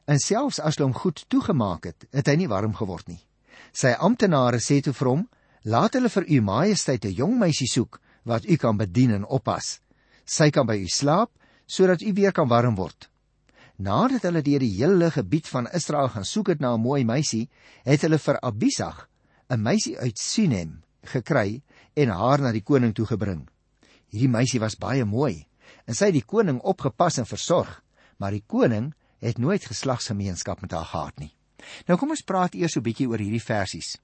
En 0.08 0.20
selfs 0.24 0.60
as 0.64 0.78
hulle 0.78 0.88
hom 0.88 0.96
goed 0.96 1.26
toegemaak 1.28 1.90
het, 1.90 2.06
het 2.16 2.30
hy 2.32 2.38
nie 2.40 2.48
warm 2.48 2.76
geword 2.78 3.10
nie. 3.12 3.20
Sy 3.76 3.92
amptenare 4.00 4.62
sê 4.64 4.80
toe 4.82 4.94
vir 4.96 5.10
hom: 5.12 5.26
"Laat 5.68 5.98
hulle 6.00 6.10
vir 6.10 6.26
u 6.28 6.42
majesteit 6.42 7.06
'n 7.06 7.18
jong 7.18 7.36
meisie 7.40 7.68
soek 7.68 8.00
wat 8.24 8.46
u 8.46 8.56
kan 8.56 8.78
bedien 8.78 9.12
en 9.12 9.26
oppas. 9.26 9.80
Sy 10.26 10.50
kan 10.50 10.66
by 10.66 10.78
u 10.80 10.88
slaap 10.88 11.32
sodat 11.68 12.02
u 12.02 12.14
weer 12.14 12.32
kan 12.32 12.48
warm 12.48 12.76
word." 12.76 13.10
Nadat 13.78 14.24
hulle 14.24 14.42
deur 14.42 14.60
die 14.60 14.78
hele 14.80 15.12
gebied 15.12 15.48
van 15.48 15.68
Israel 15.74 16.10
gaan 16.10 16.26
soek 16.26 16.48
het 16.48 16.60
na 16.60 16.74
'n 16.74 16.82
mooi 16.82 17.04
meisie, 17.06 17.50
het 17.84 18.02
hulle 18.02 18.18
vir 18.18 18.40
Abisag, 18.42 19.10
'n 19.50 19.62
meisie 19.62 20.00
uit 20.00 20.18
Sunem, 20.18 20.84
gekry 21.04 21.62
en 21.94 22.10
haar 22.10 22.42
na 22.42 22.52
die 22.52 22.64
koning 22.64 22.94
toe 22.94 23.06
gebring. 23.06 23.48
Hierdie 24.10 24.30
meisie 24.30 24.60
was 24.60 24.76
baie 24.76 25.06
mooi 25.06 25.48
en 25.86 25.94
sy 25.94 26.06
het 26.06 26.14
die 26.14 26.26
koning 26.26 26.60
opgepas 26.62 27.18
en 27.18 27.26
versorg, 27.26 27.84
maar 28.18 28.32
die 28.32 28.44
koning 28.48 28.94
het 29.20 29.38
nooit 29.38 29.66
geslagsgemeenskap 29.66 30.62
met 30.62 30.72
haar 30.72 30.86
gehad 30.86 31.20
nie. 31.20 31.34
Nou 31.88 31.98
kom 32.00 32.14
ons 32.14 32.24
praat 32.24 32.56
eers 32.56 32.78
'n 32.78 32.82
bietjie 32.82 33.08
oor 33.10 33.20
hierdie 33.20 33.44
versies. 33.44 33.98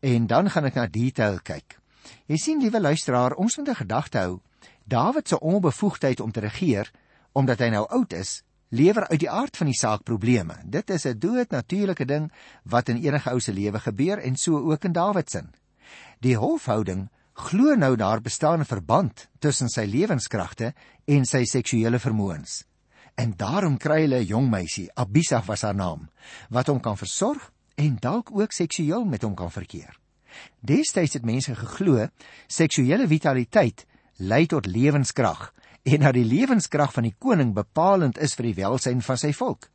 En 0.00 0.26
dan 0.26 0.50
gaan 0.50 0.64
ek 0.64 0.74
na 0.74 0.86
detail 0.86 1.38
kyk. 1.42 1.78
Jy 2.26 2.36
sien, 2.36 2.60
liewe 2.60 2.80
luisteraar, 2.80 3.34
ons 3.34 3.56
moet 3.56 3.68
'n 3.68 3.74
gedagte 3.74 4.18
hou. 4.18 4.40
Dawid 4.84 5.28
se 5.28 5.40
onbevoegdheid 5.40 6.20
om 6.20 6.32
te 6.32 6.40
regeer, 6.40 6.90
omdat 7.32 7.58
hy 7.58 7.68
nou 7.68 7.86
oud 7.88 8.12
is, 8.12 8.42
lewer 8.68 9.08
uit 9.08 9.20
die 9.20 9.30
aard 9.30 9.56
van 9.56 9.66
die 9.66 9.78
saak 9.78 10.02
probleme. 10.02 10.56
Dit 10.64 10.90
is 10.90 11.04
'n 11.06 11.18
doodnatuurlike 11.18 12.04
ding 12.04 12.32
wat 12.64 12.88
in 12.88 13.02
enige 13.02 13.30
ou 13.30 13.40
se 13.40 13.52
lewe 13.52 13.80
gebeur 13.80 14.18
en 14.18 14.36
so 14.36 14.70
ook 14.70 14.84
in 14.84 14.92
Dawid 14.92 15.30
se. 15.30 15.42
Die 16.20 16.36
hofhouding 16.36 17.08
glo 17.32 17.74
nou 17.74 17.96
daar 17.96 18.20
bestaan 18.20 18.60
'n 18.60 18.64
verband 18.64 19.28
tussen 19.38 19.68
sy 19.68 19.84
lewenskragte 19.84 20.74
en 21.04 21.24
sy 21.24 21.44
seksuele 21.44 21.98
vermoëns 21.98 22.64
en 23.14 23.34
daarom 23.36 23.76
kry 23.78 24.00
hulle 24.02 24.20
'n 24.20 24.26
jong 24.26 24.50
meisie, 24.50 24.90
Abisa 24.94 25.42
was 25.46 25.62
haar 25.62 25.74
naam, 25.74 26.08
wat 26.50 26.66
hom 26.66 26.80
kan 26.80 26.96
versorg 26.96 27.52
en 27.74 27.96
dalk 28.00 28.30
ook 28.32 28.52
seksueel 28.52 29.04
met 29.04 29.22
hom 29.22 29.34
kan 29.34 29.50
verkeer. 29.50 29.98
Destyds 30.60 31.14
het 31.14 31.24
mense 31.24 31.54
geglo 31.54 32.08
seksuele 32.46 33.06
vitaliteit 33.06 33.86
lei 34.16 34.46
tot 34.46 34.66
lewenskrag 34.66 35.52
en 35.82 36.00
dat 36.00 36.14
die 36.14 36.24
lewenskrag 36.24 36.92
van 36.92 37.02
die 37.02 37.14
koning 37.18 37.54
bepalend 37.54 38.18
is 38.18 38.34
vir 38.34 38.50
die 38.50 38.58
welsyn 38.62 39.02
van 39.02 39.18
sy 39.20 39.32
volk. 39.32 39.70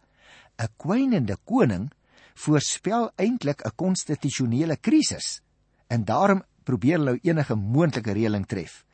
'n 0.59 0.67
Kwynende 0.77 1.37
koning 1.45 1.91
voorspel 2.35 3.11
eintlik 3.15 3.61
'n 3.65 3.75
konstitusionele 3.75 4.77
krisis 4.77 5.41
en 5.87 6.05
daarom 6.05 6.43
probeer 6.63 6.97
hulle 6.97 7.19
enige 7.23 7.55
moontlike 7.55 8.11
reëling 8.11 8.45
tref. 8.45 8.85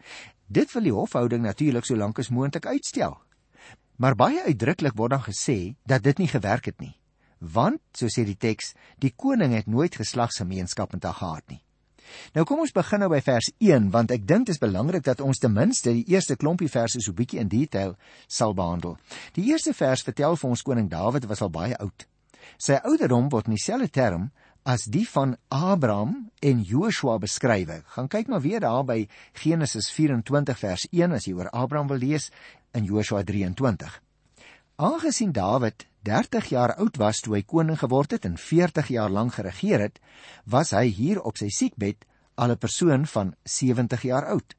Dit 0.48 0.72
wil 0.74 0.84
die 0.84 0.94
hofhouding 0.94 1.44
natuurlik 1.44 1.86
so 1.86 1.96
lank 1.96 2.20
as 2.20 2.30
moontlik 2.30 2.66
uitstel. 2.66 3.25
Maar 3.98 4.16
baie 4.20 4.44
uitdruklik 4.44 4.96
word 5.00 5.16
dan 5.16 5.24
gesê 5.24 5.76
dat 5.88 6.04
dit 6.04 6.18
nie 6.18 6.32
gewerk 6.32 6.66
het 6.66 6.80
nie. 6.84 6.96
Want, 7.40 7.82
so 7.94 8.08
sê 8.12 8.26
die 8.26 8.38
teks, 8.40 8.74
die 9.00 9.14
koning 9.16 9.54
het 9.56 9.68
nooit 9.68 9.96
geslagsgemeenskap 9.96 10.96
met 10.96 11.04
haar 11.04 11.20
gehad 11.20 11.48
nie. 11.52 11.62
Nou 12.36 12.46
kom 12.46 12.62
ons 12.64 12.74
begin 12.76 13.02
nou 13.02 13.10
by 13.10 13.20
vers 13.26 13.50
1 13.64 13.90
want 13.94 14.12
ek 14.14 14.26
dink 14.30 14.48
dit 14.48 14.56
is 14.56 14.62
belangrik 14.62 15.06
dat 15.06 15.24
ons 15.26 15.40
ten 15.42 15.54
minste 15.54 15.94
die 15.94 16.06
eerste 16.14 16.38
klompie 16.38 16.70
verse 16.70 17.02
so 17.02 17.16
bietjie 17.18 17.42
in 17.42 17.50
detail 17.50 17.96
sal 18.28 18.54
behandel. 18.58 18.98
Die 19.34 19.48
eerste 19.52 19.74
vers 19.74 20.06
vertel 20.06 20.38
vir 20.38 20.50
ons 20.50 20.64
koning 20.66 20.90
Dawid 20.92 21.26
was 21.30 21.42
al 21.42 21.54
baie 21.54 21.78
oud. 21.82 22.06
Sy 22.62 22.78
ouderdom 22.84 23.30
word 23.34 23.50
in 23.50 23.58
dieselfde 23.58 23.90
term 23.90 24.30
as 24.66 24.86
die 24.90 25.06
van 25.10 25.36
Abraham 25.50 26.25
en 26.40 26.62
Joshua 26.62 27.18
beskryf. 27.18 27.70
Gaan 27.96 28.08
kyk 28.08 28.28
maar 28.28 28.42
weer 28.42 28.60
daar 28.60 28.84
by 28.86 29.08
Genesis 29.34 29.92
24 29.92 30.60
vers 30.60 30.88
1 30.92 31.16
as 31.16 31.28
jy 31.28 31.34
oor 31.34 31.50
Abraham 31.50 31.88
wil 31.88 32.02
lees 32.02 32.32
in 32.74 32.84
Joshua 32.84 33.24
23. 33.24 34.02
Aangesien 34.76 35.32
Dawid 35.32 35.88
30 36.04 36.50
jaar 36.52 36.76
oud 36.76 36.98
was 36.98 37.22
toe 37.24 37.36
hy 37.36 37.44
koning 37.44 37.80
geword 37.80 38.12
het 38.12 38.26
en 38.26 38.38
40 38.38 38.92
jaar 38.94 39.10
lank 39.10 39.38
geregeer 39.40 39.80
het, 39.88 40.00
was 40.46 40.74
hy 40.76 40.86
hier 40.90 41.22
op 41.22 41.38
sy 41.38 41.50
siekbed 41.50 42.06
al 42.36 42.52
'n 42.52 42.58
persoon 42.58 43.06
van 43.06 43.36
70 43.44 44.02
jaar 44.02 44.26
oud. 44.26 44.56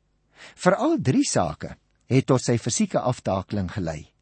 Veral 0.54 0.96
drie 1.00 1.24
sake 1.24 1.76
het 2.06 2.26
tot 2.26 2.42
sy 2.42 2.58
fisieke 2.58 3.00
aftakeling 3.00 3.70
gelei. 3.72 4.12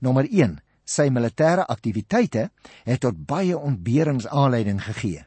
Nommer 0.00 0.26
1 0.30 0.60
Sy 0.84 1.08
militêre 1.08 1.64
aktiwiteite 1.64 2.50
het 2.84 3.00
tot 3.00 3.16
baie 3.26 3.56
ontberings 3.56 4.26
aanleiding 4.28 4.82
gegee. 4.84 5.24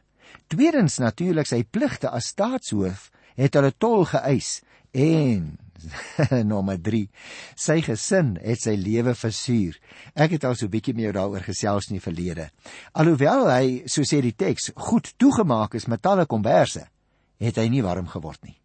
Tweedens 0.48 0.98
natuurlik 0.98 1.46
sy 1.46 1.62
pligte 1.64 2.10
as 2.10 2.32
staatshoof 2.32 3.10
het 3.38 3.54
hulle 3.54 3.72
tol 3.78 4.04
geëis 4.08 4.60
en 4.92 5.58
nommer 6.50 6.78
3 6.82 7.04
sy 7.54 7.78
gesin 7.86 8.34
het 8.42 8.62
sy 8.62 8.74
lewe 8.78 9.14
versuur. 9.14 9.76
Ek 10.14 10.36
het 10.36 10.44
al 10.44 10.56
so 10.58 10.66
'n 10.66 10.74
bietjie 10.74 10.94
meer 10.94 11.12
daaroor 11.12 11.44
gesels 11.46 11.88
in 11.90 11.98
die 11.98 12.04
verlede. 12.04 12.50
Alhoewel 12.92 13.50
hy, 13.50 13.82
so 13.86 14.02
sê 14.02 14.20
die 14.20 14.34
teks, 14.34 14.72
goed 14.74 15.12
toegemaak 15.16 15.74
is 15.74 15.86
met 15.86 16.02
talle 16.02 16.26
komberse, 16.26 16.88
het 17.38 17.56
hy 17.56 17.68
nie 17.68 17.82
warm 17.82 18.06
geword 18.06 18.42
nie. 18.44 18.58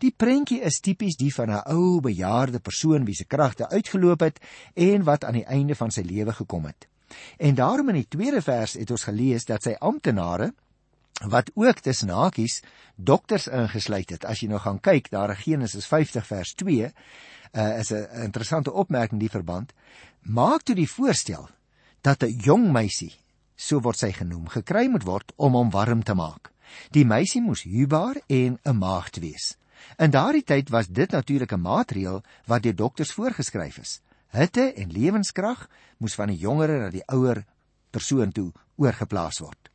Die 0.00 0.14
prentjie 0.16 0.62
is 0.64 0.80
tipies 0.80 1.16
die 1.16 1.32
van 1.34 1.50
'n 1.50 1.62
ou 1.66 2.00
bejaarde 2.00 2.60
persoon 2.60 3.04
wie 3.04 3.14
se 3.14 3.24
kragte 3.24 3.68
uitgeloop 3.68 4.20
het 4.20 4.40
en 4.74 5.04
wat 5.04 5.24
aan 5.24 5.34
die 5.34 5.46
einde 5.46 5.74
van 5.74 5.90
sy 5.90 6.00
lewe 6.00 6.32
gekom 6.32 6.64
het. 6.64 6.88
En 7.38 7.54
daarom 7.54 7.88
in 7.88 7.94
die 7.94 8.08
tweede 8.08 8.42
vers 8.42 8.72
het 8.72 8.90
ons 8.90 9.04
gelees 9.04 9.44
dat 9.44 9.62
sy 9.62 9.74
amptenare 9.78 10.54
wat 11.28 11.50
ook 11.54 11.80
tussen 11.80 12.08
hakies 12.08 12.62
dokters 12.96 13.46
ingesluit 13.46 14.10
het. 14.10 14.24
As 14.24 14.40
jy 14.40 14.48
nou 14.48 14.60
gaan 14.60 14.80
kyk 14.80 15.10
daar 15.10 15.34
in 15.34 15.36
Genesis 15.36 15.86
50 15.86 16.26
vers 16.26 16.54
2, 16.54 16.92
uh, 17.52 17.78
is 17.78 17.90
'n 17.92 18.08
interessante 18.22 18.72
opmerking 18.72 19.20
die 19.20 19.30
verband. 19.30 19.72
Maak 20.22 20.62
toe 20.62 20.74
die 20.74 20.90
voorstel 20.90 21.48
dat 22.00 22.22
'n 22.22 22.38
jong 22.38 22.72
meisie, 22.72 23.14
so 23.56 23.80
word 23.80 23.98
sy 23.98 24.12
genoem, 24.12 24.48
gekry 24.48 24.88
moet 24.88 25.04
word 25.04 25.32
om 25.36 25.52
hom 25.52 25.70
warm 25.70 26.02
te 26.02 26.14
maak. 26.14 26.52
Die 26.90 27.04
meisie 27.04 27.42
moes 27.42 27.62
huwbaar 27.62 28.16
en 28.26 28.58
'n 28.64 28.76
maagd 28.76 29.16
wees. 29.16 29.56
In 29.98 30.10
daardie 30.10 30.44
tyd 30.44 30.68
was 30.68 30.86
dit 30.86 31.10
natuurlik 31.10 31.52
'n 31.52 31.60
maatreël 31.60 32.22
wat 32.46 32.62
deur 32.62 32.74
dokters 32.74 33.12
voorgeskryf 33.12 33.78
is. 33.78 34.00
Hitte 34.28 34.72
en 34.72 34.92
lewenskrag 34.92 35.68
moes 35.98 36.14
van 36.14 36.28
die 36.28 36.38
jongere 36.38 36.78
na 36.78 36.90
die 36.90 37.06
ouer 37.06 37.44
persoon 37.90 38.32
toe 38.32 38.52
oorgeplaas 38.76 39.38
word. 39.38 39.69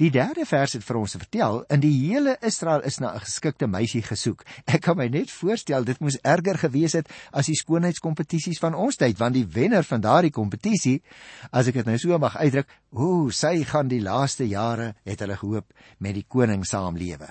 Die 0.00 0.10
derde 0.10 0.44
vers 0.48 0.72
het 0.76 0.84
vir 0.84 0.98
ons 1.00 1.16
vertel 1.16 1.62
in 1.72 1.82
die 1.82 1.92
hele 1.92 2.36
Israel 2.42 2.82
is 2.88 2.98
na 3.00 3.14
'n 3.14 3.24
geskikte 3.24 3.66
meisie 3.66 4.02
gesoek. 4.02 4.44
Ek 4.74 4.82
kan 4.82 4.96
my 4.96 5.08
net 5.08 5.30
voorstel 5.30 5.84
dit 5.84 6.00
moes 6.00 6.18
erger 6.22 6.58
gewees 6.58 6.92
het 6.92 7.08
as 7.32 7.46
die 7.46 7.56
skoonheidskompetisies 7.56 8.58
van 8.58 8.74
ons 8.74 8.96
tyd 8.96 9.18
want 9.18 9.34
die 9.34 9.46
wenner 9.46 9.84
van 9.84 10.00
daardie 10.00 10.30
kompetisie 10.30 11.02
as 11.50 11.68
ek 11.68 11.74
dit 11.74 11.86
nou 11.86 11.98
so 11.98 12.18
mag 12.18 12.36
uitdruk, 12.36 12.68
ooh, 12.90 13.30
sy 13.30 13.64
gaan 13.64 13.88
die 13.88 14.00
laaste 14.00 14.44
jare 14.44 14.94
het 15.04 15.20
hulle 15.20 15.36
gehoop 15.36 15.72
met 15.98 16.14
die 16.14 16.26
koning 16.28 16.64
saamlewe. 16.64 17.28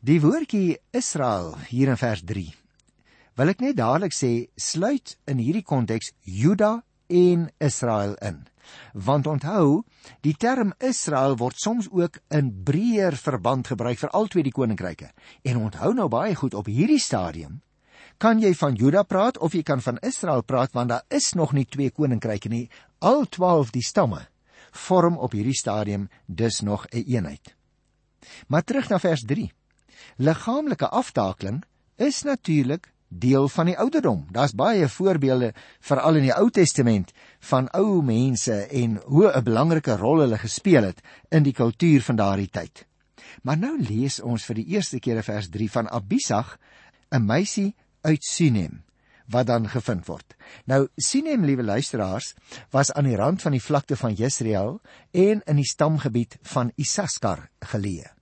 Die 0.00 0.20
woordjie 0.20 0.78
Israel 0.90 1.56
hier 1.68 1.88
in 1.88 1.96
vers 1.96 2.22
3 2.26 2.50
wil 3.38 3.48
ek 3.48 3.60
net 3.64 3.76
dadelik 3.78 4.12
sê 4.12 4.48
sluit 4.60 5.16
in 5.30 5.38
hierdie 5.40 5.64
konteks 5.64 6.12
Juda 6.26 6.82
en 7.08 7.48
Israel 7.60 8.16
in. 8.20 8.42
Want 8.92 9.26
onthou, 9.26 9.82
die 10.20 10.34
term 10.34 10.72
Israel 10.78 11.36
word 11.36 11.58
soms 11.58 11.88
ook 11.90 12.18
in 12.28 12.62
breër 12.64 13.16
verband 13.16 13.66
gebruik 13.66 13.98
vir 13.98 14.10
al 14.10 14.26
twee 14.26 14.42
die 14.42 14.52
koninkryke. 14.52 15.10
En 15.42 15.56
onthou 15.56 15.94
nou 15.94 16.08
baie 16.08 16.34
goed 16.34 16.54
op 16.54 16.66
hierdie 16.66 17.00
stadium 17.00 17.60
kan 18.22 18.38
jy 18.38 18.52
van 18.54 18.76
Juda 18.78 19.02
praat 19.02 19.38
of 19.42 19.54
jy 19.56 19.64
kan 19.66 19.80
van 19.82 19.96
Israel 20.06 20.44
praat 20.46 20.74
want 20.76 20.92
daar 20.92 21.02
is 21.10 21.32
nog 21.34 21.52
nie 21.52 21.64
twee 21.66 21.90
koninkryke 21.90 22.48
nie. 22.48 22.68
Al 23.00 23.24
12 23.26 23.72
die 23.74 23.82
stamme 23.82 24.28
vorm 24.72 25.18
op 25.18 25.34
hierdie 25.36 25.56
stadium 25.58 26.08
dus 26.26 26.60
nog 26.60 26.86
'n 26.86 26.96
een 26.96 27.04
eenheid. 27.06 27.56
Maar 28.46 28.62
terug 28.62 28.88
na 28.88 28.98
vers 28.98 29.24
3. 29.24 29.52
Liggaamlike 30.16 30.88
aftakeling 30.88 31.64
is 31.96 32.22
natuurlik 32.22 32.91
deel 33.18 33.48
van 33.48 33.68
die 33.68 33.78
ouderdom. 33.78 34.26
Daar's 34.30 34.54
baie 34.56 34.88
voorbeelde 34.88 35.52
veral 35.80 36.20
in 36.20 36.28
die 36.28 36.34
Ou 36.34 36.48
Testament 36.50 37.12
van 37.50 37.68
ou 37.76 38.02
mense 38.02 38.54
en 38.66 39.00
hoe 39.04 39.32
'n 39.32 39.44
belangrike 39.44 39.96
rol 39.96 40.20
hulle 40.24 40.38
gespeel 40.38 40.82
het 40.82 41.00
in 41.30 41.42
die 41.42 41.52
kultuur 41.52 42.02
van 42.02 42.16
daardie 42.16 42.48
tyd. 42.48 42.86
Maar 43.42 43.58
nou 43.58 43.82
lees 43.82 44.20
ons 44.20 44.44
vir 44.44 44.54
die 44.54 44.66
eerste 44.66 44.98
keer 44.98 45.22
vers 45.22 45.48
3 45.48 45.70
van 45.70 45.88
Abisag, 45.88 46.58
'n 47.10 47.26
meisie 47.26 47.74
uit 48.02 48.24
Sinem 48.24 48.82
wat 49.26 49.46
dan 49.46 49.68
gevind 49.68 50.06
word. 50.06 50.34
Nou 50.64 50.88
Sinem, 50.96 51.44
liewe 51.44 51.62
luisteraars, 51.62 52.34
was 52.70 52.92
aan 52.92 53.04
die 53.04 53.16
rand 53.16 53.42
van 53.42 53.52
die 53.52 53.62
vlakte 53.62 53.96
van 53.96 54.12
Jesreel 54.12 54.80
en 55.10 55.42
in 55.44 55.56
die 55.56 55.70
stamgebied 55.70 56.38
van 56.42 56.72
Isaskar 56.76 57.48
geleë. 57.60 58.12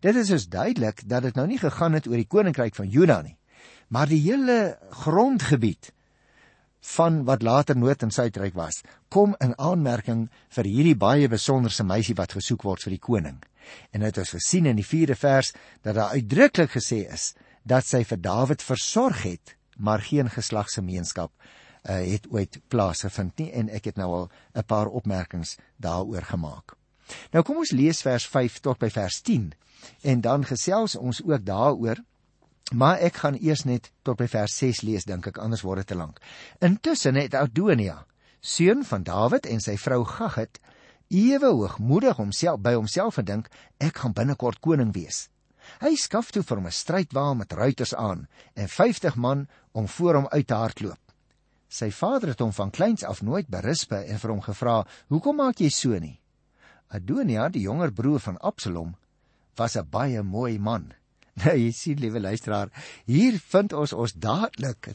Dit 0.00 0.16
is 0.16 0.28
dus 0.28 0.48
duidelik 0.48 1.08
dat 1.08 1.22
dit 1.22 1.34
nou 1.34 1.46
nie 1.46 1.58
gegaan 1.58 1.92
het 1.92 2.06
oor 2.06 2.16
die 2.16 2.26
koninkryk 2.26 2.74
van 2.74 2.88
Juda 2.88 3.22
nie 3.22 3.38
maar 3.88 4.08
die 4.08 4.20
hele 4.20 4.78
grondgebied 4.90 5.92
van 6.84 7.24
wat 7.24 7.42
later 7.42 7.76
Noord 7.76 8.02
en 8.02 8.10
Suidryk 8.10 8.54
was, 8.54 8.82
kom 9.08 9.34
in 9.40 9.54
aanmerking 9.58 10.28
vir 10.52 10.68
hierdie 10.68 10.96
baie 10.96 11.28
besonderse 11.28 11.84
meisie 11.84 12.16
wat 12.18 12.36
gesoek 12.36 12.62
word 12.62 12.84
vir 12.84 12.96
die 12.96 13.00
koning. 13.00 13.38
En 13.96 14.04
dit 14.04 14.16
is 14.20 14.34
gesien 14.36 14.68
in 14.68 14.76
die 14.76 14.84
4de 14.84 15.16
vers 15.16 15.54
dat 15.82 15.96
daar 15.96 16.12
uitdruklik 16.12 16.74
gesê 16.76 17.04
is 17.08 17.32
dat 17.64 17.88
sy 17.88 18.02
vir 18.04 18.20
Dawid 18.20 18.62
versorg 18.62 19.22
het, 19.24 19.56
maar 19.76 20.04
geen 20.04 20.28
geslagsgemeenskap 20.30 21.32
uh, 21.32 21.96
het 21.96 22.28
ooit 22.30 22.60
plaasgevind 22.68 23.40
nie 23.40 23.50
en 23.52 23.70
ek 23.72 23.88
het 23.90 23.96
nou 23.96 24.10
al 24.12 24.30
'n 24.54 24.64
paar 24.64 24.86
opmerkings 24.86 25.56
daaroor 25.76 26.22
gemaak. 26.22 26.76
Nou 27.32 27.42
kom 27.42 27.56
ons 27.56 27.72
lees 27.72 28.02
vers 28.02 28.26
5 28.26 28.60
tot 28.60 28.78
by 28.78 28.90
vers 28.90 29.20
10 29.22 29.52
en 30.02 30.20
dan 30.20 30.44
gesels 30.44 30.96
ons 30.96 31.22
ook 31.24 31.44
daaroor 31.44 31.96
Maar 32.72 32.98
ek 33.04 33.20
gaan 33.20 33.36
eers 33.36 33.64
net 33.68 33.90
tot 34.02 34.16
by 34.16 34.26
vers 34.30 34.56
6 34.56 34.80
lees 34.82 35.04
dink 35.04 35.26
ek 35.28 35.38
anders 35.38 35.62
word 35.62 35.82
dit 35.82 35.92
te 35.92 35.98
lank. 35.98 36.20
Intussen 36.64 37.18
het 37.20 37.34
Adonia, 37.34 38.06
seun 38.40 38.84
van 38.88 39.04
Dawid 39.04 39.46
en 39.46 39.60
sy 39.60 39.76
vrou 39.76 40.04
Gagit, 40.08 40.60
ewe 41.12 41.50
hoogmoedig 41.52 42.16
homself 42.16 42.60
by 42.64 42.74
homself 42.74 43.20
gedink 43.20 43.50
ek 43.78 44.00
gaan 44.00 44.16
binnekort 44.16 44.62
koning 44.64 44.94
wees. 44.96 45.28
Hy 45.80 45.94
skaf 45.96 46.32
toe 46.32 46.42
vir 46.42 46.60
'n 46.60 46.70
strydwa 46.70 47.34
met 47.34 47.52
ruiters 47.52 47.94
aan 47.94 48.28
en 48.54 48.68
50 48.68 49.16
man 49.16 49.46
om 49.72 49.88
voor 49.88 50.14
hom 50.14 50.28
uit 50.28 50.46
te 50.46 50.54
hardloop. 50.54 51.00
Sy 51.68 51.90
vader 51.90 52.28
het 52.28 52.40
hom 52.40 52.52
van 52.52 52.70
kleins 52.70 53.04
af 53.04 53.22
nooit 53.22 53.48
berispe 53.48 53.96
en 53.96 54.18
vir 54.18 54.30
hom 54.30 54.40
gevra: 54.40 54.86
"Hoekom 55.08 55.36
maak 55.36 55.58
jy 55.58 55.68
so 55.68 55.98
nie?" 55.98 56.20
Adonia, 56.88 57.48
die 57.48 57.62
jonger 57.62 57.92
broer 57.92 58.20
van 58.20 58.38
Absalom, 58.38 58.94
was 59.56 59.76
'n 59.76 59.88
baie 59.90 60.22
mooi 60.22 60.58
man. 60.58 60.92
Nou 61.42 61.56
jy 61.58 61.72
sien 61.74 61.98
liewe 61.98 62.20
luisteraar, 62.22 62.70
hier 63.10 63.40
vind 63.50 63.72
ons 63.74 63.92
ons 63.92 64.12
dadelik 64.14 64.94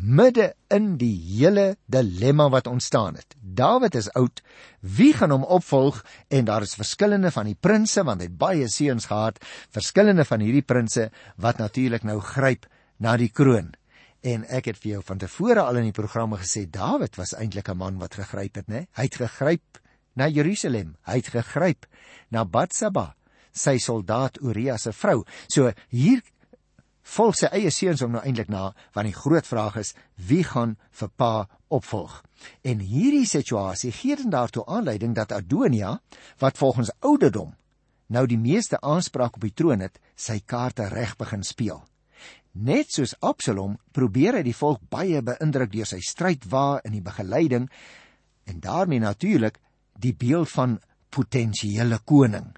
midde 0.00 0.54
in 0.72 0.94
die 0.98 1.14
hele 1.38 1.76
dilemma 1.86 2.48
wat 2.50 2.66
ontstaan 2.66 3.18
het. 3.18 3.36
Dawid 3.38 3.94
is 3.94 4.08
oud, 4.18 4.40
wie 4.80 5.12
gaan 5.14 5.30
hom 5.30 5.44
opvolg 5.44 6.00
en 6.28 6.48
daar 6.48 6.64
is 6.66 6.74
verskillende 6.78 7.30
van 7.30 7.46
die 7.50 7.58
prinse 7.58 8.02
want 8.02 8.22
hy 8.22 8.30
het 8.30 8.38
baie 8.40 8.68
seuns 8.68 9.06
gehad, 9.10 9.38
verskillende 9.70 10.24
van 10.26 10.42
hierdie 10.42 10.64
prinse 10.66 11.10
wat 11.36 11.60
natuurlik 11.62 12.04
nou 12.08 12.18
gryp 12.20 12.66
na 12.98 13.16
die 13.20 13.30
kroon. 13.30 13.74
En 14.24 14.46
ek 14.48 14.70
het 14.72 14.80
vir 14.80 14.96
jou 14.96 15.02
van 15.04 15.20
tevore 15.20 15.62
al 15.62 15.82
in 15.82 15.90
die 15.90 15.96
programme 15.96 16.40
gesê 16.40 16.64
Dawid 16.64 17.18
was 17.20 17.36
eintlik 17.36 17.68
'n 17.68 17.76
man 17.76 17.98
wat 17.98 18.16
gegryp 18.16 18.56
het, 18.56 18.68
né? 18.68 18.86
Hy 18.96 19.04
het 19.04 19.20
gegryp 19.20 19.78
na 20.16 20.28
Jerusalem, 20.28 20.96
hy 21.04 21.16
het 21.20 21.28
gegryp 21.28 21.86
na 22.30 22.44
Batsaba, 22.44 23.14
sy 23.54 23.78
soldaat 23.78 24.40
Uria 24.42 24.76
se 24.78 24.92
vrou. 24.92 25.22
So 25.48 25.72
hier 25.88 26.22
volg 27.04 27.36
sy 27.38 27.50
eie 27.52 27.70
seuns 27.70 28.02
om 28.02 28.14
nou 28.14 28.22
eintlik 28.24 28.50
na, 28.52 28.72
want 28.94 29.08
die 29.08 29.16
groot 29.16 29.46
vraag 29.46 29.78
is 29.82 29.94
wie 30.16 30.42
gaan 30.44 30.76
vir 30.98 31.10
pa 31.16 31.32
opvolg. 31.72 32.22
En 32.64 32.80
hierdie 32.80 33.26
situasie 33.28 33.92
gee 33.92 34.16
dan 34.20 34.32
daartoe 34.32 34.64
aanleiding 34.66 35.14
dat 35.16 35.32
Adonia, 35.32 35.98
wat 36.40 36.58
volgens 36.58 36.92
ouderdom 37.00 37.54
nou 38.12 38.26
die 38.28 38.38
meeste 38.38 38.78
aanspraak 38.84 39.36
op 39.38 39.44
die 39.46 39.54
troon 39.56 39.80
het, 39.80 39.98
sy 40.14 40.40
kaarte 40.44 40.88
reg 40.92 41.16
begin 41.16 41.42
speel. 41.42 41.80
Net 42.54 42.92
soos 42.94 43.16
Absalom 43.24 43.78
probeer 43.92 44.38
hy 44.38 44.44
die 44.46 44.54
volk 44.54 44.84
baie 44.92 45.22
beïndruk 45.24 45.72
deur 45.72 45.88
sy 45.88 45.98
strydwa 46.04 46.80
in 46.86 46.94
die 46.94 47.02
begeleiding 47.02 47.66
en 48.46 48.60
daarmee 48.62 49.02
natuurlik 49.02 49.58
die 49.98 50.14
beeld 50.14 50.52
van 50.52 50.78
potensiële 51.10 51.98
koning. 52.06 52.52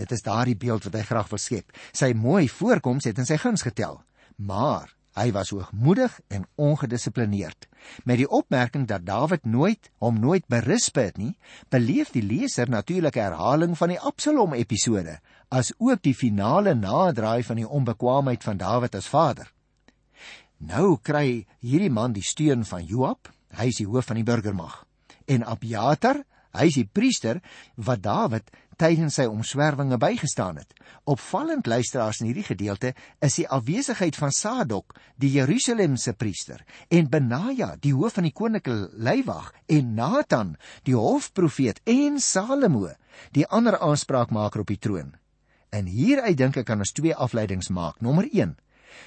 Dit 0.00 0.14
is 0.16 0.24
daardie 0.24 0.56
beeld 0.56 0.86
wat 0.88 0.96
hy 0.96 1.04
graag 1.04 1.28
wil 1.28 1.42
skep. 1.42 1.76
Sy 1.92 2.14
mooi 2.16 2.48
voorkoms 2.48 3.04
het 3.10 3.20
in 3.20 3.28
sy 3.28 3.36
guns 3.40 3.66
getel, 3.66 4.00
maar 4.40 4.94
hy 5.18 5.26
was 5.34 5.50
hoogmoedig 5.52 6.14
en 6.32 6.46
ongedissiplineerd. 6.56 7.66
Met 8.08 8.20
die 8.22 8.28
opmerking 8.28 8.86
dat 8.88 9.04
Dawid 9.04 9.44
nooit 9.44 9.90
hom 10.00 10.20
nooit 10.22 10.46
berisp 10.48 10.96
het 11.00 11.18
nie, 11.20 11.34
beleef 11.68 12.14
die 12.14 12.24
leser 12.24 12.70
natuurlik 12.70 13.16
'n 13.16 13.26
herhaling 13.28 13.76
van 13.76 13.88
die 13.88 14.00
Absalom 14.00 14.54
episode, 14.54 15.18
as 15.50 15.72
ook 15.78 16.02
die 16.02 16.14
finale 16.14 16.74
naderdraai 16.74 17.42
van 17.42 17.56
die 17.56 17.68
onbekwaamheid 17.68 18.42
van 18.42 18.56
Dawid 18.56 18.94
as 18.94 19.08
vader. 19.08 19.52
Nou 20.58 20.98
kry 21.02 21.46
hierdie 21.60 21.90
man 21.90 22.12
die 22.12 22.22
steun 22.22 22.64
van 22.64 22.84
Joab, 22.84 23.28
hy 23.56 23.66
is 23.66 23.76
die 23.76 23.86
hoof 23.86 24.04
van 24.04 24.16
die 24.16 24.24
burgermag, 24.24 24.84
en 25.26 25.44
Abiatar, 25.44 26.24
hy 26.52 26.66
is 26.66 26.74
die 26.74 26.88
priester 26.92 27.40
wat 27.76 28.02
Dawid 28.02 28.50
tydens 28.80 29.18
sy 29.18 29.26
omswervinge 29.28 29.98
bygestaan 30.00 30.60
het. 30.60 30.72
Opvallend 31.10 31.68
luisteraars 31.68 32.22
in 32.22 32.30
hierdie 32.30 32.46
gedeelte 32.46 32.94
is 33.20 33.36
die 33.36 33.46
afwesigheid 33.48 34.16
van 34.16 34.32
Sadok, 34.32 34.94
die 35.20 35.32
Jerusalemse 35.34 36.14
priester, 36.16 36.64
en 36.88 37.10
Benaja, 37.12 37.74
die 37.76 37.92
hoof 37.96 38.16
van 38.18 38.28
die 38.28 38.34
koninklike 38.36 38.90
leiwag, 38.96 39.52
en 39.68 39.94
Nathan, 39.98 40.56
die 40.88 40.96
hofprofeet, 40.96 41.82
en 41.84 42.18
Salomo, 42.24 42.88
die 43.36 43.46
ander 43.46 43.76
aanspraakmaker 43.78 44.64
op 44.64 44.72
die 44.72 44.80
troon. 44.80 45.14
En 45.70 45.86
hieruit 45.86 46.38
dink 46.38 46.56
ek 46.58 46.70
kan 46.72 46.80
ons 46.82 46.96
twee 46.96 47.14
afleidings 47.14 47.70
maak. 47.70 48.00
Nommer 48.00 48.26
1 48.32 48.56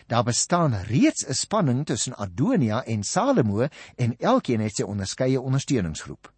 Daar 0.07 0.23
bestaan 0.23 0.73
reeds 0.87 1.25
'n 1.27 1.33
spanning 1.33 1.85
tussen 1.85 2.15
Adonia 2.15 2.83
en 2.85 3.03
Salomo 3.03 3.67
en 3.95 4.15
elkeen 4.17 4.61
het 4.61 4.75
sy 4.75 4.83
onderskeie 4.83 5.41
ondersteuningsgroep. 5.41 6.31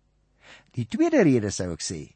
Die 0.72 0.88
tweede 0.88 1.24
rede 1.24 1.52
sou 1.52 1.72
ek 1.72 1.82
sê, 1.82 2.16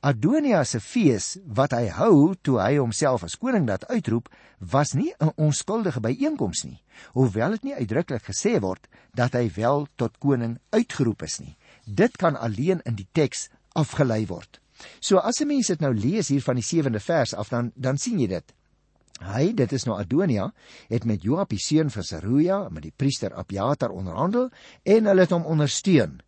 Adonia 0.00 0.64
se 0.64 0.80
fees 0.80 1.38
wat 1.44 1.72
hy 1.76 1.88
hou 1.96 2.34
toe 2.42 2.58
hy 2.60 2.76
homself 2.78 3.24
as 3.24 3.36
koning 3.36 3.66
laat 3.68 3.86
uitroep, 3.88 4.28
was 4.58 4.94
nie 4.94 5.12
'n 5.20 5.32
onskuldige 5.36 6.00
byeenkoms 6.00 6.64
nie, 6.64 6.82
hoewel 7.12 7.50
dit 7.50 7.64
nie 7.64 7.74
uitdruklik 7.74 8.22
gesê 8.22 8.60
word 8.60 8.88
dat 9.14 9.32
hy 9.32 9.50
wel 9.56 9.86
tot 9.96 10.18
koning 10.18 10.58
uitgeroep 10.70 11.22
is 11.22 11.40
nie. 11.40 11.56
Dit 11.86 12.16
kan 12.16 12.36
alleen 12.36 12.80
in 12.84 12.94
die 12.94 13.08
teks 13.12 13.48
afgelei 13.74 14.26
word. 14.26 14.60
So 15.00 15.18
as 15.18 15.40
'n 15.40 15.46
mens 15.46 15.66
dit 15.66 15.80
nou 15.80 15.94
lees 15.94 16.28
hier 16.28 16.42
van 16.42 16.54
die 16.54 16.64
7de 16.64 17.00
vers 17.00 17.34
af 17.34 17.48
dan 17.48 17.72
dan 17.74 17.98
sien 17.98 18.18
jy 18.18 18.26
dit. 18.26 18.54
Hy, 19.20 19.52
dit 19.52 19.72
is 19.72 19.84
nou 19.84 19.98
Adonia, 20.00 20.52
het 20.88 21.04
met 21.04 21.22
Joab 21.22 21.50
die 21.50 21.60
seun 21.60 21.90
van 21.90 22.02
Seruja 22.02 22.68
met 22.68 22.82
die 22.82 22.94
priester 22.96 23.34
Abiatar 23.34 23.90
onderhandel 23.90 24.50
en 24.82 25.06
hulle 25.06 25.20
het 25.20 25.30
hom 25.30 25.44
ondersteun. 25.44 26.20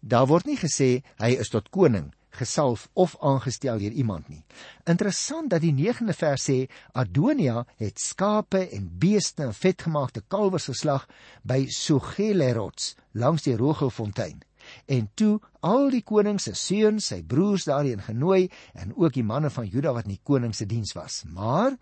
Daar 0.00 0.26
word 0.26 0.46
nie 0.46 0.58
gesê 0.58 1.02
hy 1.22 1.30
is 1.38 1.48
tot 1.48 1.70
koning 1.70 2.12
gesalf 2.38 2.88
of 2.92 3.16
aangestel 3.20 3.78
deur 3.78 3.92
iemand 3.92 4.28
nie. 4.28 4.44
Interessant 4.88 5.50
dat 5.52 5.64
die 5.64 5.74
9de 5.76 6.16
vers 6.16 6.46
sê 6.48 6.58
Adonia 6.92 7.66
het 7.76 8.00
skape 8.00 8.64
en 8.72 8.88
beeste 8.98 9.44
en 9.48 9.54
vetgemaakte 9.54 10.24
kalwers 10.28 10.70
geslag 10.72 11.06
by 11.42 11.66
Sogelerots 11.68 12.94
langs 13.12 13.44
die 13.48 13.56
Rogelfontein. 13.56 14.40
En 14.86 15.08
toe 15.14 15.40
al 15.60 15.90
die 15.90 16.04
koning 16.06 16.38
se 16.40 16.54
seuns, 16.54 17.08
sy 17.10 17.22
broers 17.26 17.66
daarin 17.68 18.02
genooi 18.02 18.48
en 18.78 18.94
ook 18.96 19.14
die 19.16 19.26
manne 19.26 19.50
van 19.50 19.66
Juda 19.66 19.92
wat 19.96 20.08
in 20.08 20.16
die 20.16 20.24
koning 20.24 20.54
se 20.54 20.66
diens 20.70 20.94
was. 20.96 21.22
Maar 21.26 21.76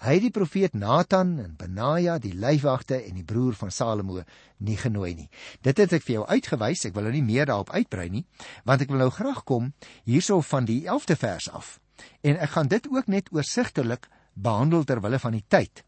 hy 0.00 0.14
het 0.16 0.24
die 0.24 0.32
profeet 0.34 0.74
Nathan 0.74 1.34
en 1.42 1.56
Benaja, 1.60 2.18
die 2.18 2.32
leiwagte 2.34 2.98
en 3.02 3.18
die 3.18 3.26
broer 3.26 3.56
van 3.58 3.72
Salomo 3.74 4.22
nie 4.58 4.78
genooi 4.80 5.12
nie. 5.14 5.28
Dit 5.62 5.78
het 5.82 5.92
ek 5.96 6.06
vir 6.06 6.14
jou 6.18 6.24
uitgewys, 6.26 6.86
ek 6.88 6.96
wil 6.96 7.08
nou 7.08 7.12
nie 7.14 7.26
meer 7.26 7.50
daarop 7.50 7.70
uitbrei 7.74 8.08
nie, 8.08 8.24
want 8.64 8.82
ek 8.84 8.90
wil 8.92 9.04
nou 9.04 9.10
graag 9.14 9.44
kom 9.44 9.70
hierso 10.08 10.40
van 10.40 10.68
die 10.68 10.82
11de 10.88 11.16
vers 11.20 11.50
af. 11.52 11.78
En 12.24 12.40
ek 12.40 12.56
gaan 12.56 12.72
dit 12.72 12.88
ook 12.88 13.12
net 13.12 13.28
oorsigtelik 13.32 14.08
behandel 14.34 14.84
ter 14.84 15.00
wille 15.04 15.20
van 15.20 15.36
die 15.36 15.44
tyd. 15.48 15.84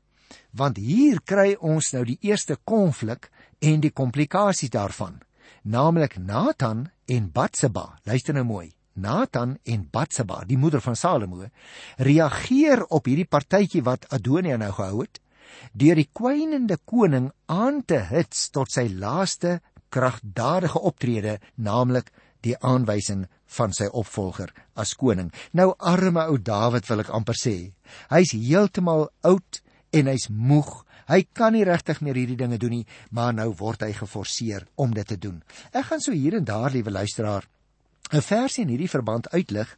Want 0.52 0.76
hier 0.80 1.20
kry 1.24 1.56
ons 1.60 1.92
nou 1.92 2.04
die 2.08 2.18
eerste 2.20 2.56
konflik 2.64 3.30
en 3.60 3.80
die 3.80 3.92
komplikasie 3.92 4.68
daarvan 4.72 5.20
naamlik 5.62 6.18
Nathan 6.18 6.90
en 7.06 7.30
Batseba. 7.32 7.98
Luister 8.02 8.34
nou 8.34 8.44
mooi. 8.44 8.81
Nathan 8.94 9.56
en 9.64 9.84
Batseba, 9.90 10.42
die 10.46 10.58
moeder 10.58 10.82
van 10.84 10.96
Salomo, 10.96 11.46
reageer 11.98 12.84
op 12.90 13.08
hierdie 13.08 13.28
partytjie 13.28 13.82
wat 13.86 14.08
Adonia 14.12 14.58
nou 14.60 14.72
gehou 14.76 15.04
het 15.04 15.20
deur 15.76 15.98
die 15.98 16.08
kwynende 16.16 16.78
koning 16.88 17.26
aan 17.52 17.82
te 17.84 17.98
hits 18.08 18.46
tot 18.54 18.70
sy 18.72 18.86
laaste 18.88 19.58
kragtadige 19.92 20.80
optrede, 20.80 21.34
naamlik 21.60 22.08
die 22.42 22.54
aanwysing 22.64 23.26
van 23.56 23.74
sy 23.76 23.90
opvolger 23.92 24.50
as 24.74 24.94
koning. 24.98 25.28
Nou 25.52 25.74
arme 25.78 26.24
ou 26.30 26.38
Dawid 26.40 26.88
wil 26.88 27.04
ek 27.04 27.12
amper 27.12 27.36
sê. 27.38 27.56
Hy's 28.10 28.32
heeltemal 28.32 29.10
oud 29.28 29.60
en 29.92 30.08
hy's 30.08 30.30
moeg 30.32 30.80
Hy 31.10 31.24
kan 31.34 31.52
nie 31.52 31.64
regtig 31.66 32.00
meer 32.00 32.16
hierdie 32.16 32.38
dinge 32.38 32.58
doen 32.62 32.76
nie, 32.78 32.84
maar 33.10 33.34
nou 33.34 33.48
word 33.58 33.82
hy 33.84 33.90
geforseer 33.96 34.68
om 34.80 34.94
dit 34.94 35.08
te 35.08 35.18
doen. 35.20 35.40
Ek 35.74 35.88
gaan 35.90 36.00
so 36.00 36.14
hier 36.14 36.38
en 36.38 36.46
daar, 36.46 36.70
liewe 36.70 36.94
luisteraar, 36.94 37.48
'n 38.12 38.20
vers 38.20 38.58
in 38.58 38.68
hierdie 38.68 38.90
verband 38.90 39.28
uitlig 39.32 39.70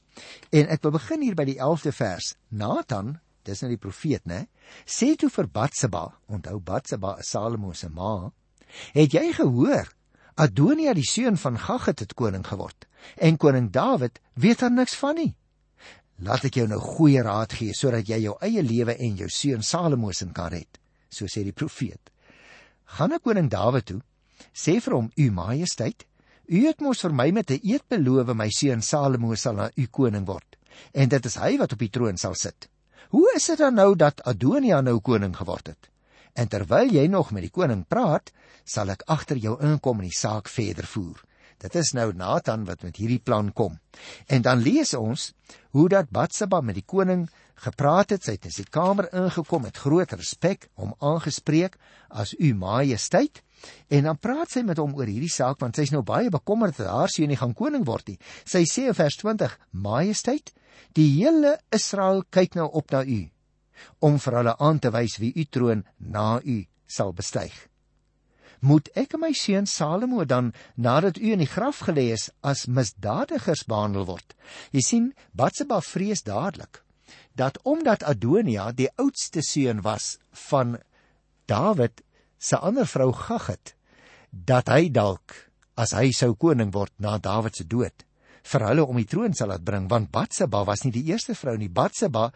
en 0.51 0.66
ek 0.68 0.83
wil 0.83 0.94
begin 0.97 1.23
hier 1.23 1.37
by 1.38 1.44
die 1.47 1.59
11de 1.59 1.92
vers. 1.94 2.35
Nathan, 2.51 3.18
dis 3.47 3.61
nou 3.62 3.70
die 3.70 3.81
profeet, 3.81 4.25
né? 4.27 4.47
Sê 4.87 5.14
toe 5.16 5.31
vir 5.31 5.47
Batseba, 5.47 6.09
onthou 6.27 6.59
Batseba 6.61 7.16
is 7.20 7.31
Salomo 7.31 7.73
se 7.73 7.88
ma, 7.88 8.33
het 8.94 9.14
jy 9.14 9.33
gehoor 9.38 9.92
Adonia 10.35 10.94
die 10.94 11.07
seun 11.07 11.37
van 11.38 11.59
Gagget 11.59 12.01
het 12.01 12.14
koning 12.14 12.42
geword 12.47 12.88
en 13.23 13.37
koning 13.37 13.70
Dawid 13.70 14.18
weet 14.35 14.59
daar 14.59 14.73
niks 14.73 14.97
van 14.99 15.14
nie. 15.14 15.35
Laat 16.18 16.44
ek 16.49 16.59
jou 16.59 16.66
nou 16.66 16.81
goeie 16.81 17.23
raad 17.23 17.53
gee 17.53 17.75
sodat 17.75 18.09
jy 18.09 18.25
jou 18.25 18.35
eie 18.42 18.62
lewe 18.62 18.97
en 18.99 19.16
jou 19.16 19.29
seun 19.31 19.62
Salomo 19.62 20.11
se 20.12 20.27
kan 20.35 20.51
red 20.51 20.81
so 21.14 21.31
sê 21.31 21.44
die 21.47 21.55
profeet. 21.55 22.11
Gaan 22.97 23.14
na 23.14 23.20
koning 23.23 23.49
Dawid 23.51 23.87
toe, 23.87 24.01
sê 24.53 24.81
vir 24.83 24.94
hom: 24.94 25.11
"U 25.14 25.31
majesteit, 25.31 26.05
u 26.46 26.66
het 26.66 26.80
mos 26.80 27.00
vir 27.04 27.12
my 27.12 27.30
met 27.30 27.50
'n 27.50 27.61
eed 27.62 27.85
beloof 27.88 28.35
my 28.35 28.50
seun 28.50 28.83
Salomo 28.83 29.35
sal 29.35 29.54
na 29.54 29.70
u 29.76 29.87
koning 29.87 30.26
word, 30.26 30.57
en 30.92 31.09
dit 31.09 31.26
is 31.26 31.37
hy 31.37 31.57
wat 31.59 31.72
op 31.72 31.78
die 31.78 31.90
troon 31.90 32.16
sal 32.16 32.35
sit. 32.35 32.68
Hoe 33.09 33.33
is 33.37 33.46
dit 33.46 33.59
dan 33.59 33.74
nou 33.74 33.94
dat 33.96 34.22
Adonia 34.26 34.80
nou 34.80 35.00
koning 35.00 35.37
geword 35.37 35.66
het? 35.66 35.90
En 36.35 36.48
terwyl 36.48 36.90
jy 36.90 37.07
nog 37.07 37.30
met 37.30 37.42
die 37.42 37.50
koning 37.50 37.85
praat, 37.87 38.33
sal 38.64 38.90
ek 38.90 39.02
agter 39.07 39.37
jou 39.37 39.61
inkom 39.62 40.00
en 40.00 40.09
die 40.09 40.18
saak 40.18 40.48
verder 40.48 40.87
voer." 40.87 41.22
Dit 41.59 41.74
is 41.74 41.92
nou 41.92 42.12
Nathan 42.12 42.64
wat 42.64 42.83
met 42.83 42.96
hierdie 42.96 43.22
plan 43.22 43.52
kom. 43.52 43.78
En 44.26 44.42
dan 44.42 44.61
lees 44.61 44.94
ons 44.94 45.33
hoe 45.70 45.88
dat 45.88 46.11
Batseba 46.11 46.61
met 46.61 46.74
die 46.74 46.85
koning 46.85 47.28
gepraat 47.54 48.11
het, 48.11 48.24
sy 48.24 48.35
het 48.35 48.48
in 48.50 48.54
sy 48.54 48.64
kamer 48.68 49.09
ingekom 49.14 49.62
met 49.62 49.78
groot 49.78 50.12
respek 50.12 50.68
hom 50.74 50.94
aangespreek 50.98 51.78
as 52.11 52.35
u 52.35 52.52
majesteit 52.59 53.43
en 53.88 54.09
dan 54.09 54.18
praat 54.18 54.50
sy 54.50 54.62
met 54.62 54.81
hom 54.81 54.94
oor 54.98 55.11
hierdie 55.11 55.33
saak 55.33 55.61
want 55.62 55.77
sy's 55.77 55.92
nou 55.94 56.03
baie 56.07 56.31
bekommerd 56.33 56.79
dat 56.79 56.90
haar 56.90 57.12
seun 57.12 57.33
nie 57.33 57.40
gaan 57.40 57.55
koning 57.55 57.85
word 57.88 58.09
nie. 58.09 58.18
Sy 58.44 58.64
sê 58.68 58.88
in 58.90 58.98
vers 58.98 59.16
20: 59.20 59.59
"Majesteit, 59.72 60.53
die 60.94 61.09
hele 61.18 61.59
Israel 61.72 62.24
kyk 62.31 62.55
nou 62.55 62.68
op 62.72 62.90
na 62.92 63.05
u 63.05 63.20
om 64.00 64.18
vir 64.18 64.37
hulle 64.38 64.57
aan 64.59 64.79
te 64.79 64.90
wys 64.94 65.18
wie 65.18 65.33
u 65.35 65.44
troon 65.44 65.85
na 65.98 66.40
u 66.44 66.64
sal 66.87 67.12
bestyg." 67.12 67.53
Moet 68.64 68.88
ek 68.96 69.18
my 69.20 69.33
seun 69.37 69.66
Salomo 69.66 70.24
dan 70.24 70.55
nadat 70.77 71.18
u 71.18 71.33
in 71.33 71.42
die 71.42 71.50
graf 71.50 71.83
gelê 71.85 72.12
is 72.14 72.31
as 72.40 72.64
misdadigers 72.66 73.66
behandel 73.68 74.07
word? 74.09 74.33
Jy 74.72 74.81
sien, 74.81 75.12
Batseba 75.37 75.83
vrees 75.85 76.24
dadelik 76.24 76.81
dat 77.35 77.59
omdat 77.62 78.07
Adonia 78.07 78.70
die 78.72 78.88
oudste 78.96 79.42
seun 79.42 79.83
was 79.83 80.18
van 80.48 80.79
Dawid 81.50 82.00
se 82.44 82.61
ander 82.61 82.88
vrou 82.88 83.12
Gagget, 83.16 83.74
dat 84.30 84.68
hy 84.68 84.90
dalk 84.92 85.37
as 85.80 85.94
hy 85.96 86.11
sou 86.12 86.35
koning 86.37 86.74
word 86.74 86.92
na 86.98 87.16
Dawid 87.18 87.57
se 87.57 87.64
dood 87.64 88.04
vir 88.44 88.64
hulle 88.68 88.85
om 88.85 88.98
die 89.00 89.09
troon 89.09 89.35
sal 89.37 89.48
laat 89.50 89.64
bring 89.64 89.87
want 89.88 90.11
Batseba 90.12 90.62
was 90.68 90.85
nie 90.85 90.92
die 90.92 91.04
eerste 91.09 91.35
vrou 91.38 91.54
nie. 91.57 91.70
Batseba 91.72 92.26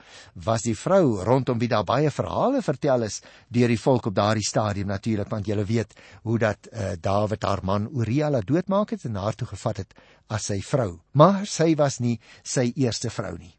was 0.46 0.64
die 0.64 0.76
vrou 0.76 1.18
rondom 1.24 1.60
wie 1.60 1.68
daar 1.68 1.84
baie 1.88 2.10
verhale 2.10 2.62
vertel 2.64 3.04
is 3.06 3.20
deur 3.52 3.68
die 3.68 3.80
volk 3.80 4.08
op 4.08 4.16
daardie 4.16 4.46
stadium 4.46 4.88
natuurlik 4.88 5.28
want 5.30 5.48
julle 5.48 5.66
weet 5.68 5.94
hoe 6.24 6.38
dat 6.38 6.70
uh, 6.72 6.94
Dawid 7.00 7.44
haar 7.44 7.62
man 7.62 7.90
Uria 7.92 8.30
laat 8.30 8.48
doodmaak 8.48 8.96
het 8.96 9.04
en 9.04 9.20
haar 9.20 9.36
toe 9.36 9.48
gevat 9.52 9.84
het 9.84 9.94
as 10.32 10.48
sy 10.48 10.60
vrou. 10.64 10.98
Maar 11.12 11.44
sy 11.46 11.74
was 11.76 12.00
nie 12.00 12.18
sy 12.42 12.70
eerste 12.76 13.12
vrou 13.12 13.36
nie. 13.36 13.52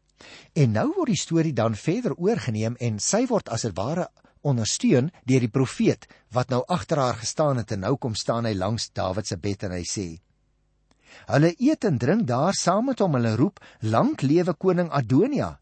En 0.58 0.74
nou 0.74 0.90
word 0.96 1.14
die 1.14 1.20
storie 1.20 1.54
dan 1.56 1.78
verder 1.78 2.16
oorgeneem 2.18 2.76
en 2.80 2.98
sy 3.00 3.24
word 3.30 3.48
as 3.48 3.64
dit 3.64 3.76
ware 3.78 4.10
ondersteun 4.42 5.10
deur 5.28 5.44
die 5.44 5.52
profeet 5.52 6.06
wat 6.34 6.50
nou 6.50 6.62
agter 6.68 6.98
haar 6.98 7.20
gestaan 7.20 7.60
het 7.60 7.72
en 7.72 7.84
nou 7.86 7.96
kom 7.96 8.14
staan 8.14 8.48
hy 8.48 8.54
langs 8.54 8.90
Dawid 8.94 9.26
se 9.26 9.36
bed 9.36 9.64
en 9.68 9.74
hy 9.76 9.84
sê: 9.84 10.06
Hulle 11.30 11.54
eet 11.58 11.84
en 11.84 11.98
drink 11.98 12.26
daar 12.28 12.54
saam 12.54 12.90
met 12.90 13.00
hom, 13.02 13.16
hulle 13.18 13.34
roep: 13.36 13.60
Lank 13.82 14.22
lewe 14.22 14.54
koning 14.54 14.90
Adonia. 14.90 15.56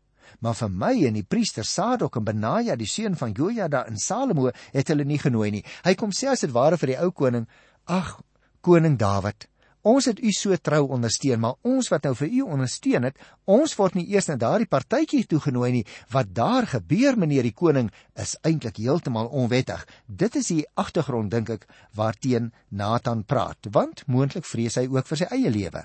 Maar 0.44 0.54
vir 0.54 0.70
my 0.70 0.92
en 1.08 1.16
die 1.16 1.24
priester 1.24 1.64
Sadok 1.64 2.18
en 2.20 2.24
Benaja, 2.24 2.76
die 2.76 2.86
seun 2.86 3.16
van 3.16 3.32
Jojada 3.34 3.86
in 3.88 3.96
Salomo, 3.98 4.50
het 4.72 4.92
hulle 4.92 5.06
nie 5.08 5.18
genooi 5.18 5.50
nie. 5.50 5.64
Hy 5.84 5.94
kom 5.98 6.12
sê 6.14 6.28
as 6.30 6.44
dit 6.44 6.52
ware 6.54 6.78
vir 6.78 6.94
die 6.94 6.98
ou 7.02 7.10
koning: 7.12 7.48
Ag, 7.86 8.18
koning 8.60 8.98
Dawid, 9.00 9.48
Ons 9.88 10.08
het 10.10 10.18
u 10.20 10.32
so 10.34 10.56
trou 10.60 10.82
ondersteun, 10.96 11.40
maar 11.40 11.56
ons 11.66 11.88
wat 11.92 12.04
nou 12.04 12.12
vir 12.18 12.28
u 12.28 12.40
ondersteun 12.56 13.06
het, 13.08 13.18
ons 13.48 13.72
word 13.78 13.96
nie 13.96 14.04
eers 14.10 14.28
na 14.28 14.36
daardie 14.40 14.68
partytjie 14.68 15.24
toegenooi 15.30 15.70
nie. 15.78 15.84
Wat 16.12 16.32
daar 16.36 16.66
gebeur, 16.68 17.16
meneer 17.16 17.46
die 17.46 17.54
koning, 17.56 17.88
is 18.18 18.34
eintlik 18.44 18.80
heeltemal 18.82 19.30
onwettig. 19.32 19.86
Dit 20.06 20.36
is 20.40 20.50
die 20.52 20.66
agtergrond 20.76 21.32
dink 21.32 21.52
ek 21.54 21.66
waarteen 21.96 22.50
Nathan 22.68 23.24
praat, 23.24 23.70
want 23.72 24.04
moontlik 24.06 24.48
vrees 24.48 24.76
hy 24.80 24.88
ook 24.90 25.08
vir 25.08 25.22
sy 25.22 25.30
eie 25.38 25.52
lewe. 25.54 25.84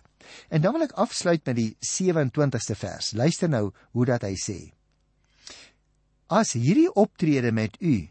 En 0.49 0.63
dan 0.63 0.75
wil 0.75 0.87
ek 0.87 0.97
afsluit 0.99 1.43
met 1.47 1.59
die 1.59 1.71
27ste 1.83 2.75
vers. 2.79 3.13
Luister 3.15 3.51
nou 3.51 3.69
hoe 3.93 4.07
dat 4.09 4.25
hy 4.27 4.35
sê: 4.39 4.57
As 6.33 6.55
hierdie 6.57 6.89
optrede 6.89 7.51
met 7.51 7.77
u 7.79 8.07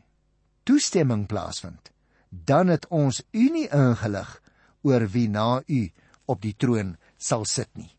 toestemming 0.68 1.26
plaasvind, 1.26 1.90
dan 2.30 2.70
het 2.72 2.86
ons 2.88 3.20
u 3.32 3.48
nie 3.52 3.66
ingelig 3.68 4.38
oor 4.82 5.06
wie 5.12 5.28
na 5.28 5.62
u 5.66 5.82
op 6.26 6.40
die 6.42 6.54
troon 6.58 6.96
sal 7.18 7.44
sit 7.44 7.70
nie. 7.78 7.90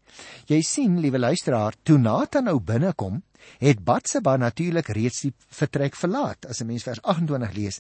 Jy 0.48 0.62
sien, 0.62 1.00
liewe 1.02 1.20
luisteraar, 1.20 1.76
toe 1.84 1.98
Nathan 1.98 2.46
nou 2.50 2.60
binnekom, 2.60 3.22
het 3.60 3.82
Batseba 3.84 4.36
natuurlik 4.38 4.92
reeds 4.96 5.24
die 5.26 5.34
vertrek 5.50 5.96
verlaat. 5.96 6.46
As 6.46 6.62
'n 6.62 6.68
mens 6.68 6.84
vers 6.84 7.02
28 7.02 7.54
lees, 7.54 7.80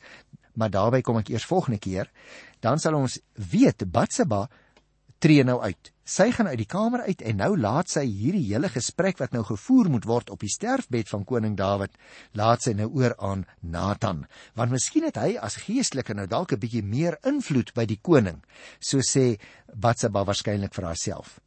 maar 0.55 0.69
daarby 0.69 1.01
kom 1.01 1.17
ek 1.17 1.29
eers 1.29 1.45
volgende 1.45 1.79
keer, 1.79 2.09
dan 2.59 2.79
sal 2.79 2.95
ons 2.95 3.19
weet 3.35 3.91
Batseba 3.91 4.49
tree 5.23 5.43
nou 5.47 5.61
uit. 5.63 5.91
Sy 6.03 6.25
gaan 6.35 6.49
uit 6.51 6.59
die 6.59 6.67
kamer 6.67 7.05
uit 7.07 7.21
en 7.23 7.37
nou 7.39 7.53
laat 7.55 7.87
sy 7.93 8.01
hierdie 8.03 8.43
hele 8.49 8.67
gesprek 8.67 9.21
wat 9.21 9.31
nou 9.31 9.45
gevoer 9.47 9.87
moet 9.93 10.07
word 10.09 10.33
op 10.33 10.41
die 10.43 10.51
sterfbed 10.51 11.07
van 11.13 11.23
koning 11.23 11.55
Dawid, 11.55 11.93
laat 12.35 12.65
sy 12.65 12.73
nou 12.75 12.89
oor 12.91 13.15
aan 13.23 13.45
Nathan. 13.61 14.25
Want 14.59 14.75
miskien 14.75 15.07
het 15.07 15.21
hy 15.21 15.37
as 15.39 15.61
geestelike 15.63 16.15
nou 16.17 16.27
dalk 16.27 16.51
'n 16.51 16.59
bietjie 16.59 16.83
meer 16.83 17.17
invloed 17.23 17.71
by 17.73 17.85
die 17.85 17.99
koning, 18.03 18.43
so 18.79 18.99
sê 18.99 19.39
Batseba 19.73 20.25
waarskynlik 20.25 20.73
vir 20.75 20.85
haarself. 20.91 21.39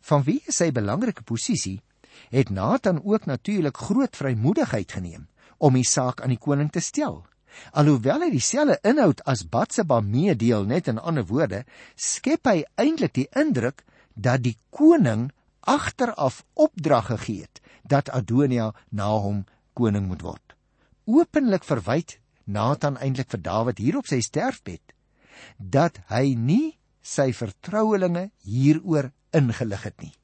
Vanweë 0.00 0.54
sy 0.54 0.70
belangrike 0.70 1.26
posisie 1.26 1.82
het 2.30 2.50
Nathan 2.50 3.02
ook 3.02 3.26
natuurlik 3.26 3.76
groot 3.76 4.16
vrymoedigheid 4.16 4.92
geneem 4.92 5.26
om 5.58 5.74
die 5.74 5.84
saak 5.84 6.20
aan 6.20 6.30
die 6.30 6.38
koning 6.38 6.70
te 6.70 6.80
stel. 6.80 7.24
Alhoewel 7.72 8.26
hy 8.26 8.30
dieselfde 8.34 8.78
inhoud 8.86 9.22
as 9.30 9.44
Batseba 9.48 10.00
meedeel, 10.00 10.64
net 10.64 10.88
in 10.88 10.98
ander 10.98 11.26
woorde, 11.28 11.64
skep 11.96 12.48
hy 12.50 12.64
eintlik 12.80 13.14
die 13.14 13.28
indruk 13.36 13.84
dat 14.14 14.44
die 14.44 14.56
koning 14.70 15.30
agteraf 15.60 16.42
opdrag 16.54 17.10
gegee 17.12 17.46
het 17.46 17.60
dat 17.84 18.10
Adonia 18.10 18.72
na 18.90 19.10
hom 19.20 19.44
koning 19.74 20.08
moet 20.08 20.22
word. 20.22 20.56
Openlik 21.04 21.64
verwyd 21.64 22.18
Nathan 22.44 22.96
eintlik 23.00 23.30
vir 23.32 23.42
Dawid 23.44 23.80
hier 23.80 23.98
op 23.98 24.08
sy 24.08 24.20
sterfbed 24.24 24.94
dat 25.58 26.00
hy 26.08 26.34
nie 26.36 26.76
sy 27.04 27.32
vertrouelinge 27.36 28.30
hieroor 28.48 29.10
ingelig 29.36 29.82
het 29.84 29.96
nie. 30.00 30.14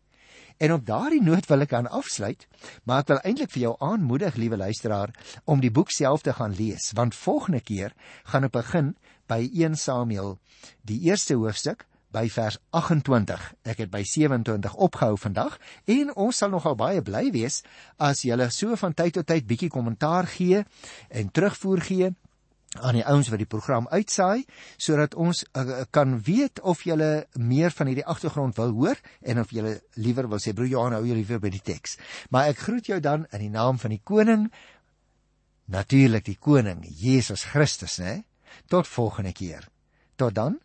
En 0.60 0.72
op 0.72 0.82
daardie 0.86 1.22
noot 1.24 1.46
wil 1.48 1.64
ek 1.64 1.72
aan 1.72 1.86
afsluit, 1.88 2.42
maar 2.84 3.00
ek 3.00 3.08
wil 3.08 3.20
eintlik 3.24 3.52
vir 3.54 3.62
jou 3.62 3.70
aanmoedig, 3.80 4.34
liewe 4.36 4.58
luisteraar, 4.60 5.14
om 5.48 5.62
die 5.64 5.72
boek 5.72 5.88
self 5.96 6.20
te 6.26 6.34
gaan 6.36 6.52
lees, 6.52 6.90
want 6.98 7.16
volgende 7.16 7.62
keer 7.64 7.94
gaan 8.28 8.44
ek 8.44 8.52
begin 8.58 8.90
by 9.30 9.40
1 9.48 9.78
Samuel, 9.80 10.36
die 10.84 10.98
eerste 11.08 11.38
hoofstuk 11.40 11.86
by 12.12 12.26
vers 12.28 12.58
28. 12.76 13.46
Ek 13.72 13.80
het 13.86 13.88
by 13.88 14.02
27 14.04 14.76
opgehou 14.76 15.16
vandag 15.22 15.56
en 15.88 16.12
ons 16.12 16.42
sal 16.42 16.52
nogal 16.52 16.76
baie 16.76 17.00
bly 17.06 17.30
wees 17.32 17.62
as 17.96 18.20
jy 18.26 18.36
so 18.52 18.76
van 18.76 18.92
tyd 18.92 19.16
tot 19.16 19.30
tyd 19.32 19.48
bietjie 19.48 19.70
kommentaar 19.72 20.28
gee 20.28 20.64
en 21.08 21.32
terugvoer 21.32 21.80
gee 21.88 22.12
aan 22.78 22.94
die 22.94 23.04
ouens 23.06 23.28
wat 23.33 23.40
die 23.42 23.50
program 23.50 23.88
uitsaai 23.90 24.44
sodat 24.78 25.16
ons 25.18 25.42
uh, 25.59 25.83
kan 25.90 26.20
weet 26.22 26.61
of 26.62 26.85
jy 26.87 26.96
meer 27.35 27.74
van 27.74 27.90
hierdie 27.90 28.06
agtergrond 28.06 28.54
wil 28.61 28.70
hoor 28.76 29.00
en 29.26 29.40
of 29.42 29.50
jy 29.50 29.74
liewer 29.98 30.28
wil 30.30 30.38
sê 30.38 30.54
broer 30.54 30.70
Johan 30.70 30.94
hou 30.94 31.02
jy 31.06 31.16
liewer 31.18 31.42
by 31.42 31.50
die 31.50 31.64
teks. 31.64 31.98
Maar 32.30 32.52
ek 32.52 32.62
groet 32.68 32.87
jou 32.87 33.00
dan 33.02 33.26
in 33.33 33.42
die 33.48 33.50
naam 33.50 33.78
van 33.83 33.90
die 33.90 34.02
koning 34.04 34.46
natuurlik 35.70 36.24
die 36.26 36.38
koning 36.38 36.85
Jesus 36.87 37.44
Christus, 37.50 37.98
né? 37.98 38.22
Tot 38.70 38.87
volgende 38.87 39.33
keer. 39.33 39.66
Tot 40.18 40.35
dan. 40.35 40.59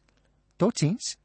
Totsiens. 0.58 1.15